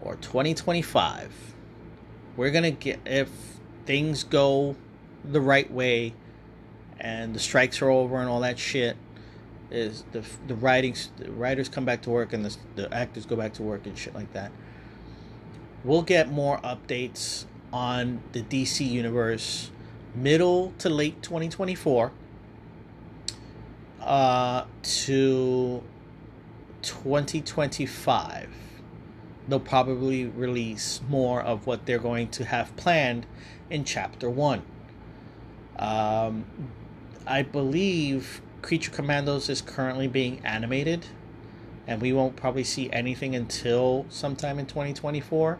[0.00, 1.54] or 2025
[2.36, 3.28] we're gonna get if
[3.84, 4.74] things go
[5.24, 6.14] the right way
[7.00, 8.96] and the strikes are over and all that shit
[9.70, 13.36] is the the writings the writers come back to work and the, the actors go
[13.36, 14.50] back to work and shit like that
[15.84, 19.70] we'll get more updates on the DC universe
[20.14, 22.12] middle to late 2024
[24.08, 25.82] uh, to
[26.80, 28.48] 2025
[29.46, 33.26] they'll probably release more of what they're going to have planned
[33.68, 34.62] in chapter 1
[35.78, 36.46] um,
[37.26, 41.04] i believe creature commandos is currently being animated
[41.86, 45.58] and we won't probably see anything until sometime in 2024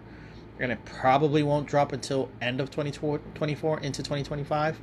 [0.59, 4.81] and it probably won't drop until end of 2024 into 2025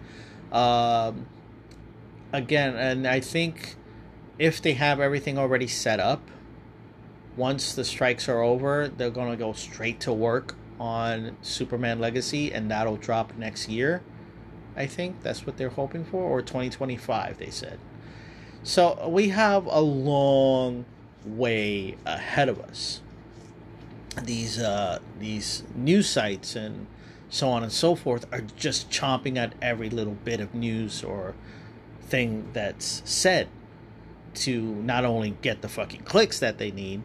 [0.52, 1.26] um,
[2.36, 3.76] again and i think
[4.38, 6.30] if they have everything already set up
[7.36, 12.54] once the strikes are over they're going to go straight to work on superman legacy
[12.54, 14.02] and that'll drop next year
[14.76, 15.22] i think.
[15.24, 17.80] That's what they're hoping for or 2025 they said.
[18.64, 20.86] So we have a long
[21.26, 23.02] way ahead of us.
[24.24, 26.88] These uh, these news sites and
[27.30, 31.36] so on and so forth are just chomping at every little bit of news or
[32.08, 33.48] thing that's said
[34.36, 37.04] to not only get the fucking clicks that they need,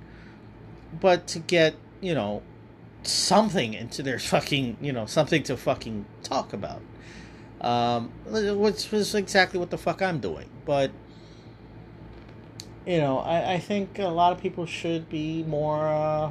[1.01, 2.43] but to get, you know,
[3.03, 6.83] something into their fucking, you know, something to fucking talk about.
[7.61, 10.49] Um, which is exactly what the fuck I'm doing.
[10.65, 10.91] But,
[12.87, 16.31] you know, I, I think a lot of people should be more, uh,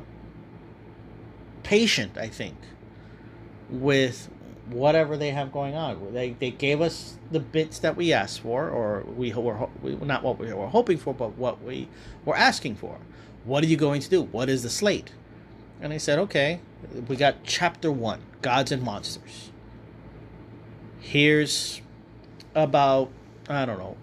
[1.62, 2.56] patient, I think,
[3.70, 4.30] with
[4.70, 6.14] whatever they have going on.
[6.14, 10.24] They, they gave us the bits that we asked for, or we were we, not
[10.24, 11.88] what we were hoping for, but what we
[12.26, 12.98] were asking for.
[13.46, 14.24] What are you going to do?
[14.24, 15.12] What is the slate?
[15.82, 16.60] And I said, okay,
[17.08, 19.50] we got chapter one, Gods and Monsters.
[21.00, 21.82] Here's
[22.54, 23.10] about
[23.48, 23.98] I don't know.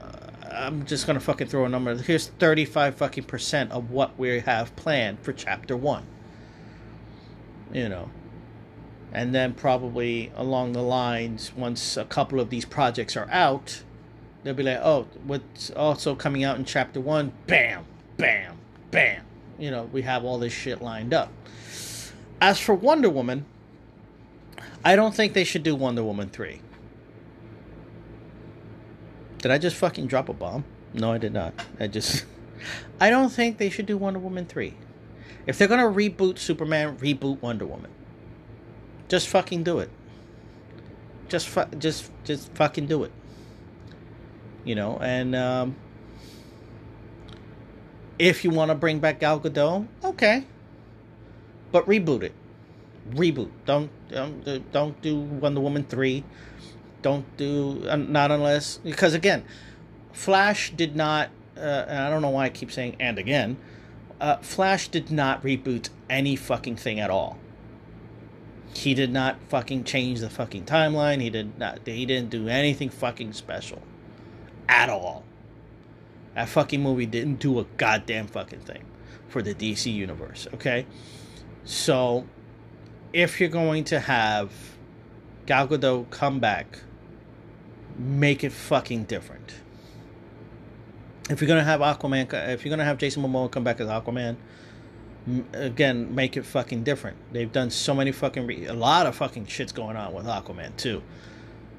[0.00, 1.94] Uh, I'm just gonna fucking throw a number.
[1.96, 6.06] Here's 35 fucking percent of what we have planned for chapter one.
[7.72, 8.10] You know,
[9.16, 13.82] and then probably along the lines once a couple of these projects are out
[14.44, 17.32] they'll be like oh what's also coming out in chapter one?
[17.46, 17.84] Bam
[18.18, 18.58] bam
[18.90, 19.24] bam.
[19.58, 21.32] You know we have all this shit lined up.
[22.40, 23.46] As for wonder woman
[24.84, 26.60] i don't think they should do wonder woman 3
[29.38, 30.64] did i just fucking drop a bomb?
[30.92, 31.54] No i did not.
[31.80, 32.26] I just
[33.00, 34.74] i don't think they should do wonder woman 3
[35.46, 37.90] if they're gonna reboot superman reboot wonder woman
[39.08, 39.90] just fucking do it.
[41.28, 43.12] Just fu- just just fucking do it.
[44.64, 45.76] You know, and um,
[48.18, 50.44] if you want to bring back Gal Gadot, okay,
[51.72, 52.32] but reboot it.
[53.10, 53.50] Reboot.
[53.64, 56.24] Don't don't don't do Wonder Woman three.
[57.02, 59.44] Don't do not unless because again,
[60.12, 61.30] Flash did not.
[61.56, 63.56] Uh, and I don't know why I keep saying and again.
[64.20, 67.38] Uh, Flash did not reboot any fucking thing at all
[68.76, 71.20] he did not fucking change the fucking timeline.
[71.20, 71.80] He did not.
[71.86, 73.82] He didn't do anything fucking special,
[74.68, 75.24] at all.
[76.34, 78.84] That fucking movie didn't do a goddamn fucking thing
[79.28, 80.46] for the DC universe.
[80.54, 80.86] Okay,
[81.64, 82.26] so
[83.12, 84.52] if you're going to have
[85.46, 86.80] Gal Gadot come back,
[87.98, 89.54] make it fucking different.
[91.30, 94.36] If you're gonna have Aquaman, if you're gonna have Jason Momoa come back as Aquaman,
[95.52, 97.16] again make it fucking different.
[97.32, 100.76] They've done so many fucking re- a lot of fucking shits going on with Aquaman
[100.76, 101.02] too.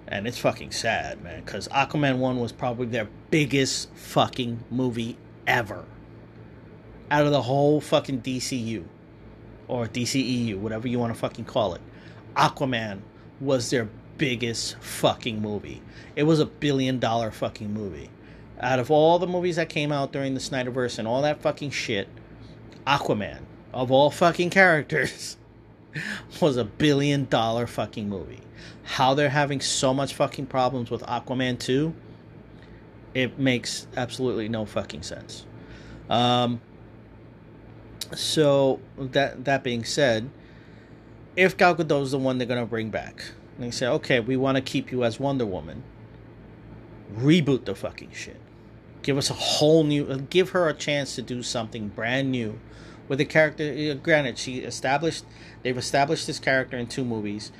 [0.08, 5.86] And it's fucking sad, man, cuz Aquaman 1 was probably their biggest fucking movie ever.
[7.10, 8.86] Out of the whole fucking DCU
[9.68, 11.82] or DCEU, whatever you want to fucking call it.
[12.36, 13.00] Aquaman
[13.39, 15.82] was their biggest fucking movie.
[16.16, 18.10] It was a billion dollar fucking movie.
[18.60, 21.70] Out of all the movies that came out during the Snyderverse and all that fucking
[21.72, 22.08] shit,
[22.88, 23.42] Aquaman,
[23.74, 25.36] of all fucking characters,
[26.42, 28.40] was a billion dollar fucking movie.
[28.84, 31.94] How they're having so much fucking problems with Aquaman 2,
[33.14, 35.46] it makes absolutely no fucking sense.
[36.10, 36.62] Um,
[38.16, 40.30] so that that being said,
[41.36, 44.38] if Gal Gadot is the one they're gonna bring back, and they say, okay, we
[44.38, 45.84] want to keep you as Wonder Woman,
[47.16, 48.40] reboot the fucking shit.
[49.08, 52.60] Give us a whole new, give her a chance to do something brand new
[53.08, 53.64] with the character.
[53.64, 55.24] Uh, granted, she established,
[55.64, 57.53] they've established this character in two movies.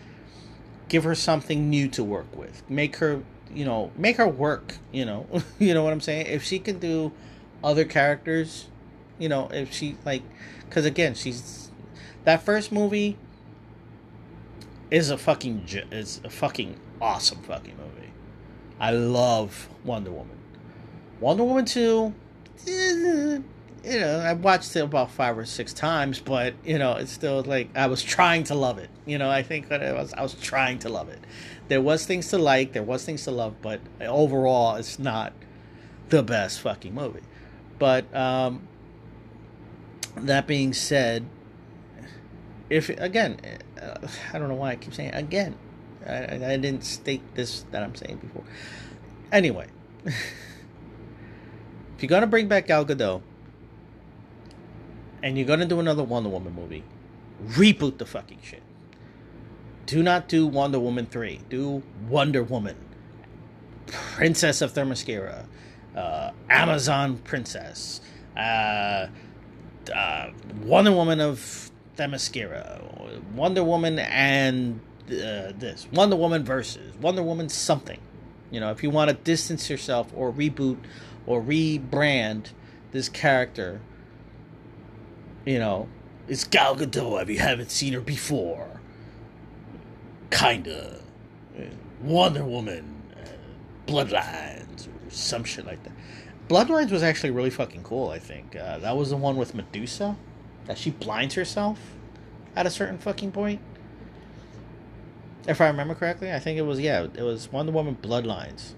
[0.90, 2.70] Give her something new to work with.
[2.70, 4.76] Make her, you know, make her work.
[4.92, 5.26] You know,
[5.58, 6.26] you know what I'm saying.
[6.26, 7.14] If she can do
[7.64, 8.68] other characters,
[9.18, 10.24] you know, if she like,
[10.66, 11.72] because again, she's
[12.26, 13.18] that first movie
[14.92, 18.12] is a fucking is a fucking awesome fucking movie.
[18.82, 20.37] I love Wonder Woman.
[21.20, 22.14] Wonder Woman two,
[22.68, 23.40] eh,
[23.84, 27.42] you know, I watched it about five or six times, but you know, it's still
[27.44, 28.90] like I was trying to love it.
[29.06, 31.20] You know, I think that it was I was trying to love it.
[31.70, 35.34] There was things to like, there was things to love, but overall, it's not
[36.10, 37.22] the best fucking movie.
[37.80, 38.68] But um,
[40.16, 41.26] that being said,
[42.70, 43.40] if again,
[43.82, 45.58] uh, I don't know why I keep saying again.
[46.06, 48.44] I, I didn't state this that I'm saying before.
[49.32, 49.68] Anyway,
[51.98, 53.24] if you're gonna bring back Gal Gadot
[55.24, 56.84] and you're gonna do another Wonder Woman movie,
[57.44, 58.62] reboot the fucking shit.
[59.88, 61.40] Do not do Wonder Woman three.
[61.50, 62.76] Do Wonder Woman,
[63.88, 65.46] Princess of Themyscira,
[65.96, 68.02] uh, Amazon Princess,
[68.36, 69.08] uh,
[69.92, 70.30] uh,
[70.62, 78.00] Wonder Woman of Themyscira, Wonder Woman and uh, this Wonder Woman versus Wonder Woman something.
[78.52, 80.78] You know, if you want to distance yourself or reboot
[81.28, 82.50] or rebrand
[82.92, 83.80] this character,
[85.46, 85.88] you know,
[86.28, 88.82] it's Gal Gadot if you haven't seen her before.
[90.32, 91.02] Kinda.
[92.02, 93.28] Wonder Woman, uh,
[93.92, 95.94] Bloodlines, or some shit like that.
[96.48, 98.56] Bloodlines was actually really fucking cool, I think.
[98.56, 100.16] Uh, that was the one with Medusa
[100.66, 101.80] that she blinds herself
[102.56, 103.62] at a certain fucking point.
[105.48, 108.74] If I remember correctly, I think it was yeah, it was Wonder Woman Bloodlines,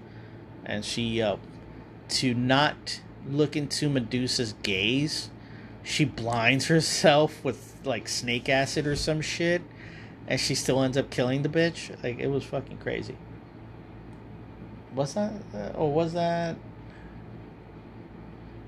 [0.64, 1.36] and she uh,
[2.10, 5.30] to not look into Medusa's gaze,
[5.82, 9.62] she blinds herself with like snake acid or some shit,
[10.26, 11.90] and she still ends up killing the bitch.
[12.02, 13.16] Like it was fucking crazy.
[14.94, 15.32] Was that?
[15.54, 16.56] Uh, or was that?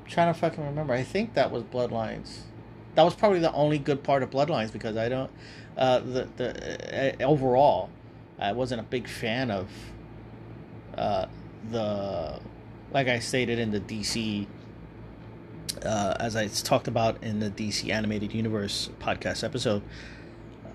[0.05, 0.95] I'm trying to fucking remember.
[0.95, 2.43] I think that was Bloodlines
[2.95, 5.31] that was probably the only good part of Bloodlines because I don't
[5.77, 7.91] uh, the the uh, overall
[8.39, 9.69] I wasn't a big fan of
[10.97, 11.27] uh,
[11.71, 12.41] the
[12.93, 14.47] like I stated in the DC
[15.85, 19.83] uh, as I talked about in the DC animated universe podcast episode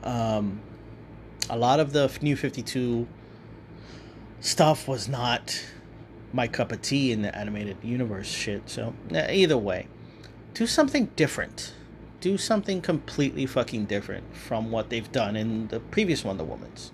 [0.03, 0.61] um,
[1.49, 3.07] a lot of the new 52
[4.39, 5.63] stuff was not
[6.33, 9.87] my cup of tea in the animated universe shit so either way
[10.53, 11.73] do something different
[12.19, 16.91] do something completely fucking different from what they've done in the previous Wonder Womans.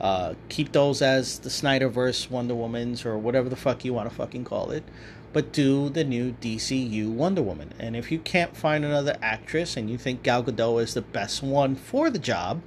[0.00, 4.14] Uh, keep those as the Snyderverse Wonder Womans or whatever the fuck you want to
[4.14, 4.84] fucking call it,
[5.32, 7.72] but do the new DCU Wonder Woman.
[7.78, 11.42] And if you can't find another actress and you think Gal Gadot is the best
[11.42, 12.62] one for the job,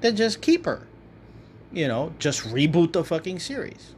[0.00, 0.86] then just keep her.
[1.72, 3.94] You know, just reboot the fucking series.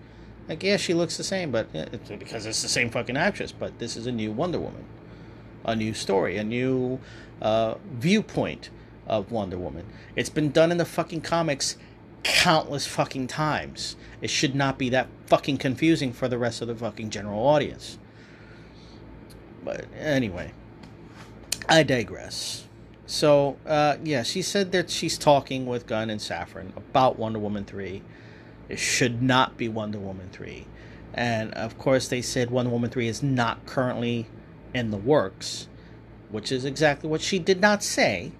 [0.48, 3.52] Like, yeah, she looks the same, but it's because it's the same fucking actress.
[3.52, 4.84] But this is a new Wonder Woman
[5.64, 6.98] a new story, a new
[7.40, 8.70] uh, viewpoint
[9.06, 9.86] of Wonder Woman.
[10.16, 11.76] It's been done in the fucking comics
[12.22, 13.96] countless fucking times.
[14.20, 17.98] It should not be that fucking confusing for the rest of the fucking general audience.
[19.64, 20.52] But anyway,
[21.68, 22.66] I digress.
[23.06, 27.64] So, uh, yeah, she said that she's talking with Gunn and Safran about Wonder Woman
[27.64, 28.02] 3.
[28.68, 30.66] It should not be Wonder Woman 3.
[31.14, 34.26] And of course, they said Wonder Woman 3 is not currently
[34.72, 35.68] in the works,
[36.30, 38.32] which is exactly what she did not say.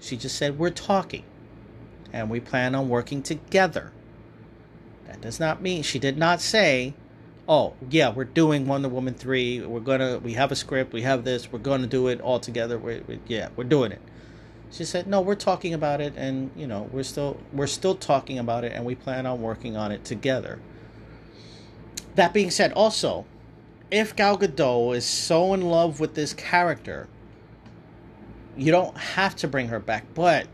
[0.00, 1.24] She just said, We're talking
[2.12, 3.92] and we plan on working together.
[5.06, 6.94] That does not mean she did not say,
[7.48, 9.66] Oh, yeah, we're doing Wonder Woman 3.
[9.66, 12.76] We're gonna, we have a script, we have this, we're gonna do it all together.
[12.78, 14.00] we we yeah, we're doing it.
[14.70, 18.38] She said, No, we're talking about it and, you know, we're still, we're still talking
[18.38, 20.58] about it and we plan on working on it together.
[22.16, 23.26] That being said, also,
[23.90, 27.08] if Gal Gadot is so in love with this character,
[28.56, 30.48] you don't have to bring her back, but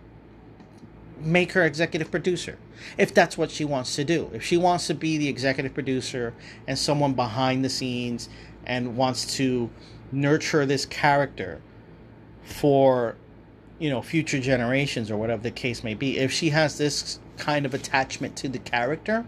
[1.22, 2.58] make her executive producer
[2.98, 4.30] if that's what she wants to do.
[4.32, 6.34] If she wants to be the executive producer
[6.66, 8.28] and someone behind the scenes
[8.66, 9.70] and wants to
[10.10, 11.60] nurture this character
[12.44, 13.16] for
[13.78, 17.64] you know future generations or whatever the case may be if she has this kind
[17.64, 19.24] of attachment to the character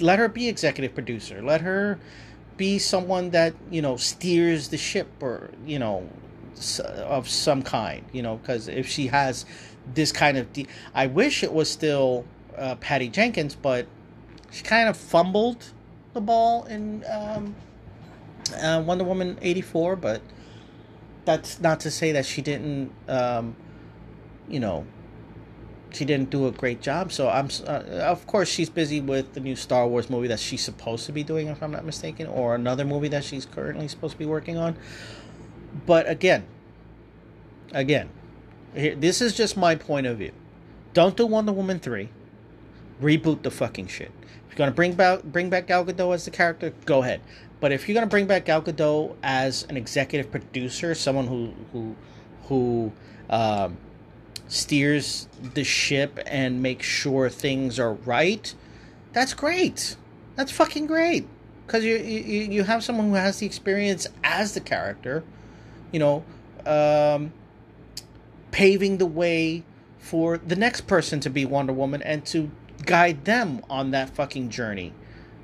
[0.00, 1.98] let her be executive producer let her
[2.56, 6.08] be someone that you know steers the ship or you know
[6.98, 9.44] of some kind you know because if she has
[9.92, 12.24] this kind of de- i wish it was still
[12.56, 13.86] uh, patty jenkins but
[14.50, 15.72] she kind of fumbled
[16.12, 17.54] the ball in um,
[18.62, 20.22] uh, wonder woman 84 but
[21.24, 23.56] that's not to say that she didn't um,
[24.48, 24.86] you know
[25.94, 27.12] she didn't do a great job.
[27.12, 30.62] So I'm, uh, of course, she's busy with the new Star Wars movie that she's
[30.62, 34.12] supposed to be doing, if I'm not mistaken, or another movie that she's currently supposed
[34.12, 34.76] to be working on.
[35.86, 36.44] But again,
[37.72, 38.08] again,
[38.74, 40.32] here, this is just my point of view.
[40.92, 42.08] Don't do Wonder Woman three.
[43.00, 44.12] Reboot the fucking shit.
[44.22, 47.20] If you're gonna bring back bring back Gal Gadot as the character, go ahead.
[47.60, 51.96] But if you're gonna bring back Gal Gadot as an executive producer, someone who who
[52.44, 52.92] who
[53.30, 53.76] um,
[54.48, 58.54] steers the ship and makes sure things are right,
[59.12, 59.96] that's great.
[60.36, 61.26] That's fucking great.
[61.66, 65.24] Because you, you you have someone who has the experience as the character,
[65.90, 66.22] you know,
[66.66, 67.32] um,
[68.54, 69.64] paving the way
[69.98, 72.48] for the next person to be Wonder Woman and to
[72.86, 74.92] guide them on that fucking journey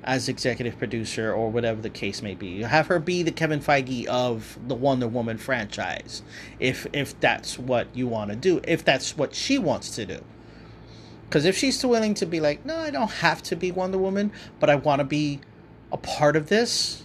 [0.01, 2.47] as executive producer or whatever the case may be.
[2.47, 6.23] You have her be the Kevin Feige of the Wonder Woman franchise,
[6.57, 10.23] if if that's what you want to do, if that's what she wants to do.
[11.27, 14.31] Because if she's willing to be like, no, I don't have to be Wonder Woman,
[14.61, 15.41] but I want to be
[15.91, 17.03] a part of this,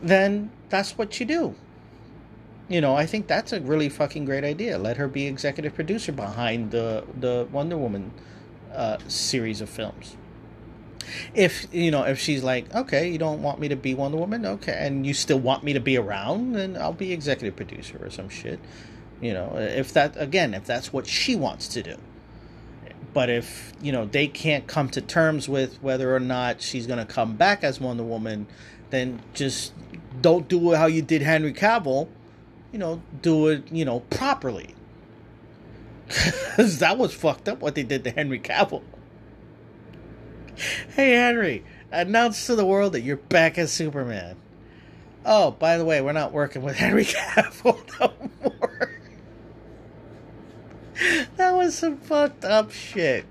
[0.00, 1.54] then that's what you do.
[2.68, 4.76] You know, I think that's a really fucking great idea.
[4.78, 8.12] Let her be executive producer behind the the Wonder Woman
[8.76, 10.16] uh, series of films.
[11.34, 14.44] If you know if she's like okay you don't want me to be wonder woman?
[14.44, 18.10] Okay and you still want me to be around then i'll be executive producer or
[18.10, 18.58] some shit.
[19.20, 21.96] You know if that again if that's what she wants to do.
[23.14, 27.04] But if you know they can't come to terms with whether or not she's to
[27.04, 28.46] come back as wonder woman
[28.90, 29.72] then just
[30.20, 32.08] don't do how you did henry cavill
[32.76, 34.74] you know do it you know properly
[36.06, 38.82] because that was fucked up what they did to henry cavill
[40.94, 44.36] hey, Henry, announce to the world that you're back as Superman.
[45.24, 48.12] Oh, by the way, we're not working with Henry Cavill no
[48.42, 48.90] more.
[51.36, 53.26] that was some fucked up shit.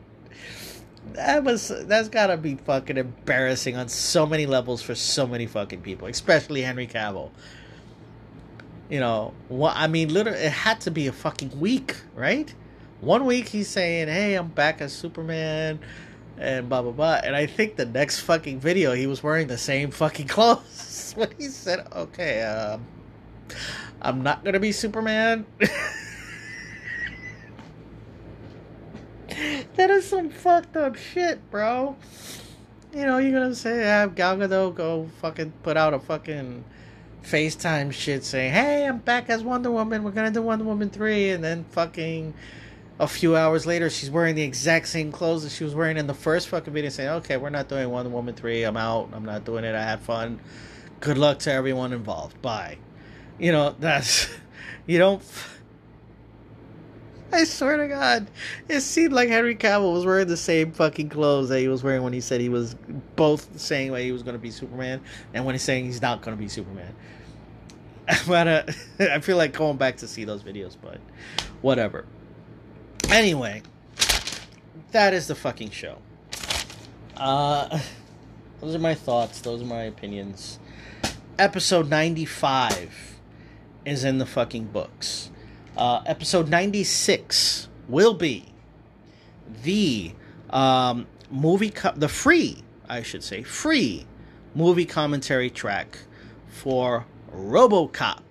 [1.13, 5.81] That was that's gotta be fucking embarrassing on so many levels for so many fucking
[5.81, 7.29] people, especially Henry Cavill.
[8.89, 12.53] You know, what I mean, literally, it had to be a fucking week, right?
[13.01, 15.79] One week he's saying, "Hey, I'm back as Superman."
[16.38, 17.19] and blah blah blah.
[17.23, 21.29] And I think the next fucking video he was wearing the same fucking clothes when
[21.38, 22.86] he said, "Okay, um,
[24.01, 25.45] I'm not gonna be Superman."
[29.75, 31.95] that is some fucked up shit, bro.
[32.93, 36.63] You know, you're gonna say have Gal Gadot go fucking put out a fucking
[37.26, 40.03] FaceTime shit saying, "Hey, I'm back as Wonder Woman.
[40.03, 42.34] We're gonna do Wonder Woman three, and then fucking
[42.99, 46.07] a few hours later, she's wearing the exact same clothes that she was wearing in
[46.07, 48.63] the first fucking video, saying, "Okay, we're not doing Wonder Woman three.
[48.63, 49.09] I'm out.
[49.13, 49.76] I'm not doing it.
[49.76, 50.39] I had fun.
[50.99, 52.41] Good luck to everyone involved.
[52.41, 52.78] Bye."
[53.39, 54.30] You know, that's
[54.86, 55.21] you don't.
[57.36, 58.28] I swear to God,
[58.69, 62.01] it seemed like Henry Cavill was wearing the same fucking clothes that he was wearing
[62.01, 62.76] when he said he was
[63.17, 65.01] both saying that he was going to be Superman
[65.34, 66.95] and when he's saying he's not going to be Superman.
[68.28, 68.64] But uh,
[68.99, 70.99] I feel like going back to see those videos, but
[71.62, 72.06] whatever.
[73.10, 73.62] Anyway,
[74.91, 75.97] that is the fucking show.
[77.18, 77.80] Uh,
[78.62, 79.41] those are my thoughts.
[79.41, 80.60] Those are my opinions.
[81.38, 83.20] Episode 95
[83.86, 85.32] is in the fucking books.
[85.78, 88.45] Uh, episode 96 will be
[89.64, 90.14] the
[90.49, 94.06] um, movie, co- the free, I should say, free
[94.56, 95.99] movie commentary track
[96.47, 98.21] for Robocop.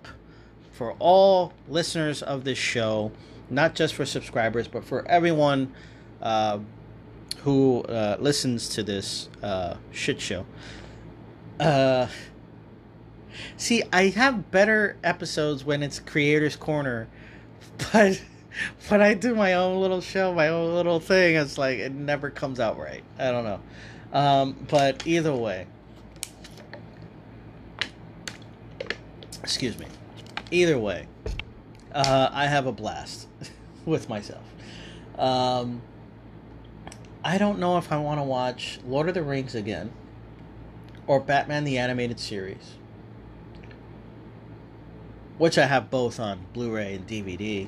[0.71, 3.11] For all listeners of this show,
[3.49, 5.73] not just for subscribers, but for everyone
[6.21, 6.59] uh,
[7.43, 10.45] who uh, listens to this uh, shit show.
[11.59, 12.07] Uh,
[13.55, 17.07] see, I have better episodes when it's Creators Corner,
[17.93, 18.21] but
[18.87, 22.29] when I do my own little show, my own little thing, it's like it never
[22.29, 23.03] comes out right.
[23.19, 23.59] I don't know.
[24.11, 25.67] Um, but either way,
[29.45, 29.85] excuse me.
[30.49, 31.05] Either way,
[31.93, 33.27] uh, I have a blast
[33.85, 34.43] with myself.
[35.19, 35.83] Um,
[37.23, 39.91] I don't know if I want to watch Lord of the Rings again
[41.05, 42.71] or Batman the Animated Series,
[45.37, 47.67] which I have both on Blu ray and DVD.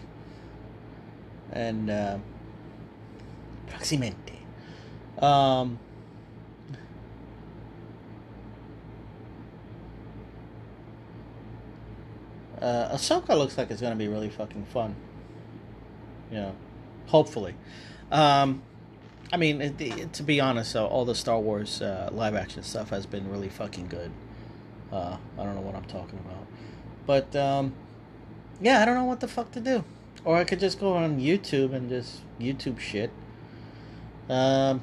[1.51, 2.17] And uh,
[3.67, 4.39] Proximamente.
[5.23, 5.77] Um,
[12.61, 14.95] Uh, Ahsoka looks like it's gonna be really fucking fun.
[16.31, 16.55] You know,
[17.07, 17.55] hopefully.
[18.11, 18.61] Um,
[19.31, 22.89] I mean, it, it, to be honest, all the Star Wars uh, live action stuff
[22.89, 24.11] has been really fucking good.
[24.91, 26.47] Uh, I don't know what I'm talking about,
[27.05, 27.73] but um,
[28.61, 29.83] yeah, I don't know what the fuck to do.
[30.23, 33.11] Or I could just go on YouTube and just YouTube shit.
[34.29, 34.81] Um,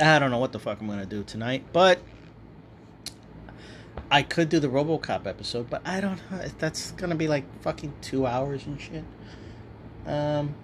[0.00, 2.00] I don't know what the fuck I'm gonna do tonight, but
[4.14, 6.40] I could do the RoboCop episode, but I don't know.
[6.60, 9.02] That's gonna be like fucking two hours and shit.
[10.06, 10.54] Um,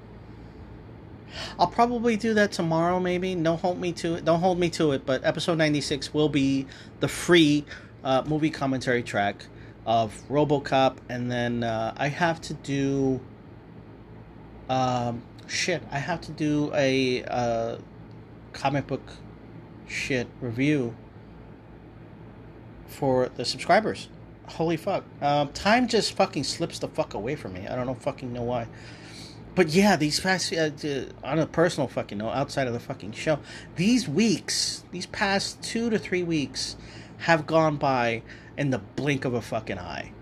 [1.59, 3.35] I'll probably do that tomorrow, maybe.
[3.35, 4.25] Don't hold me to it.
[4.25, 5.05] Don't hold me to it.
[5.05, 6.69] But episode ninety six will be
[7.01, 7.65] the free
[8.05, 9.47] uh, movie commentary track
[9.85, 13.21] of RoboCop, and then uh, I have to do.
[14.69, 17.79] Um, shit, I have to do a uh,
[18.53, 19.03] comic book
[19.89, 20.95] shit review
[22.91, 24.09] for the subscribers.
[24.47, 25.05] Holy fuck.
[25.23, 27.67] Um, time just fucking slips the fuck away from me.
[27.69, 28.67] I don't know fucking know why.
[29.55, 30.71] But yeah, these past, uh,
[31.25, 33.39] on a personal fucking note, outside of the fucking show,
[33.77, 36.77] these weeks, these past two to three weeks
[37.19, 38.23] have gone by
[38.57, 40.13] in the blink of a fucking eye.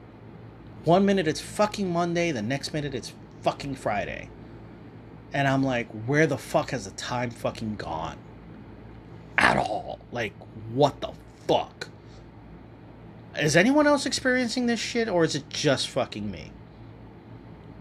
[0.84, 3.12] One minute it's fucking Monday, the next minute it's
[3.42, 4.30] fucking Friday.
[5.32, 8.16] And I'm like, where the fuck has the time fucking gone?
[9.36, 9.98] At all.
[10.10, 10.32] Like,
[10.72, 11.12] what the
[11.46, 11.88] fuck?
[13.36, 16.52] Is anyone else experiencing this shit, or is it just fucking me?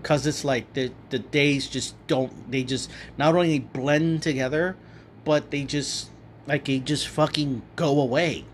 [0.02, 4.78] Because it's like the, the days just don't, they just not only blend together,
[5.26, 6.10] but they just,
[6.46, 8.46] like, they just fucking go away.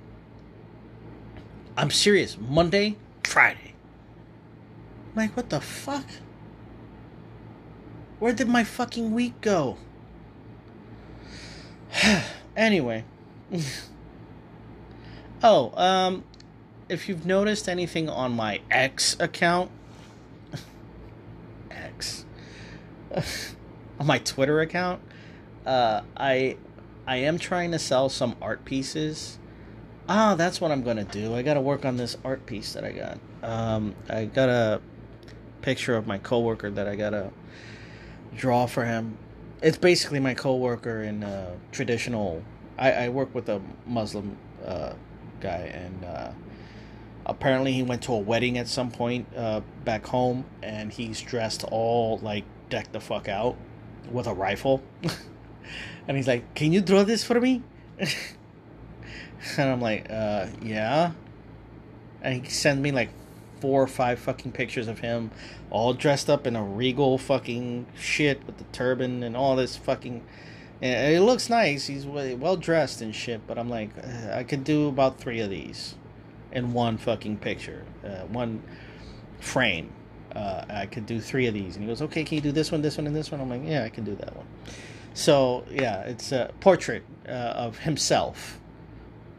[1.76, 2.38] I'm serious.
[2.38, 3.74] Monday, Friday.
[5.16, 6.06] Like, what the fuck?
[8.20, 9.78] Where did my fucking week go?
[12.58, 13.04] anyway.
[15.44, 16.24] oh, um,
[16.90, 19.72] if you've noticed anything on my X account,
[21.72, 22.26] X,
[24.00, 25.02] on my Twitter account,
[25.66, 26.58] uh, I,
[27.08, 29.40] I am trying to sell some art pieces.
[30.10, 31.34] Ah, that's what I'm gonna do.
[31.34, 33.18] I gotta work on this art piece that I got.
[33.42, 34.82] Um, I got a
[35.62, 37.32] picture of my coworker that I gotta
[38.36, 39.18] draw for him.
[39.62, 42.44] It's basically my coworker in uh, traditional.
[42.78, 44.94] I, I work with a Muslim uh,
[45.40, 46.32] guy, and uh,
[47.26, 51.64] apparently he went to a wedding at some point uh, back home, and he's dressed
[51.66, 53.58] all like decked the fuck out
[54.12, 54.84] with a rifle,
[56.08, 57.62] and he's like, "Can you draw this for me?"
[58.00, 61.12] and I'm like, uh, "Yeah."
[62.22, 63.10] And he sent me like
[63.64, 65.32] four or five fucking pictures of him
[65.70, 70.22] all dressed up in a regal fucking shit with the turban and all this fucking
[70.82, 74.66] and it looks nice he's well dressed and shit but i'm like uh, i could
[74.66, 75.96] do about three of these
[76.54, 78.62] in one fucking picture uh, one
[79.40, 79.92] frame
[80.36, 82.72] uh, i could do three of these and he goes okay can you do this
[82.72, 84.48] one this one and this one i'm like yeah i can do that one
[85.14, 88.60] so yeah it's a portrait uh, of himself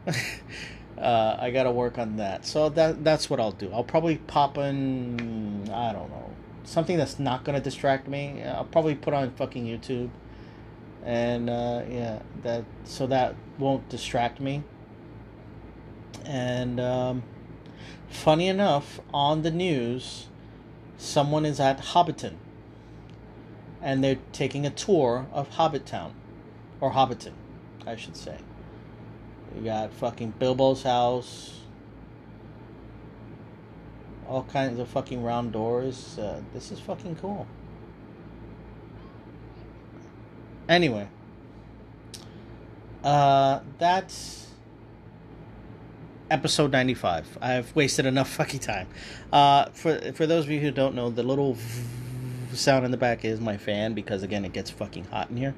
[0.97, 2.45] uh, I gotta work on that.
[2.45, 3.71] So that that's what I'll do.
[3.73, 5.69] I'll probably pop in.
[5.71, 6.31] I don't know
[6.63, 8.43] something that's not gonna distract me.
[8.43, 10.09] I'll probably put on fucking YouTube,
[11.03, 14.63] and uh, yeah, that so that won't distract me.
[16.25, 17.23] And um,
[18.09, 20.27] funny enough, on the news,
[20.97, 22.35] someone is at Hobbiton,
[23.81, 26.13] and they're taking a tour of Hobbit Town,
[26.81, 27.33] or Hobbiton,
[27.85, 28.39] I should say.
[29.55, 31.59] You got fucking Bilbo's house.
[34.27, 36.17] All kinds of fucking round doors.
[36.17, 37.45] Uh, this is fucking cool.
[40.67, 41.07] Anyway.
[43.03, 44.44] Uh, that's
[46.29, 47.37] episode 95.
[47.41, 48.87] I've wasted enough fucking time.
[49.31, 51.57] Uh, for for those of you who don't know, the little
[52.53, 55.55] sound in the back is my fan because again it gets fucking hot in here.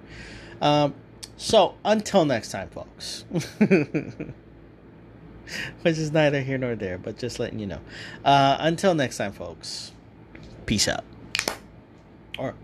[0.62, 0.96] Um,
[1.38, 3.24] so, until next time, folks.
[5.82, 7.80] Which is neither here nor there, but just letting you know.
[8.26, 9.92] Uh, until next time, folks.
[10.66, 11.04] Peace out.
[12.40, 12.56] Or,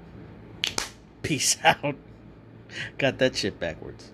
[1.22, 1.95] peace out.
[2.97, 4.12] Got that shit backwards.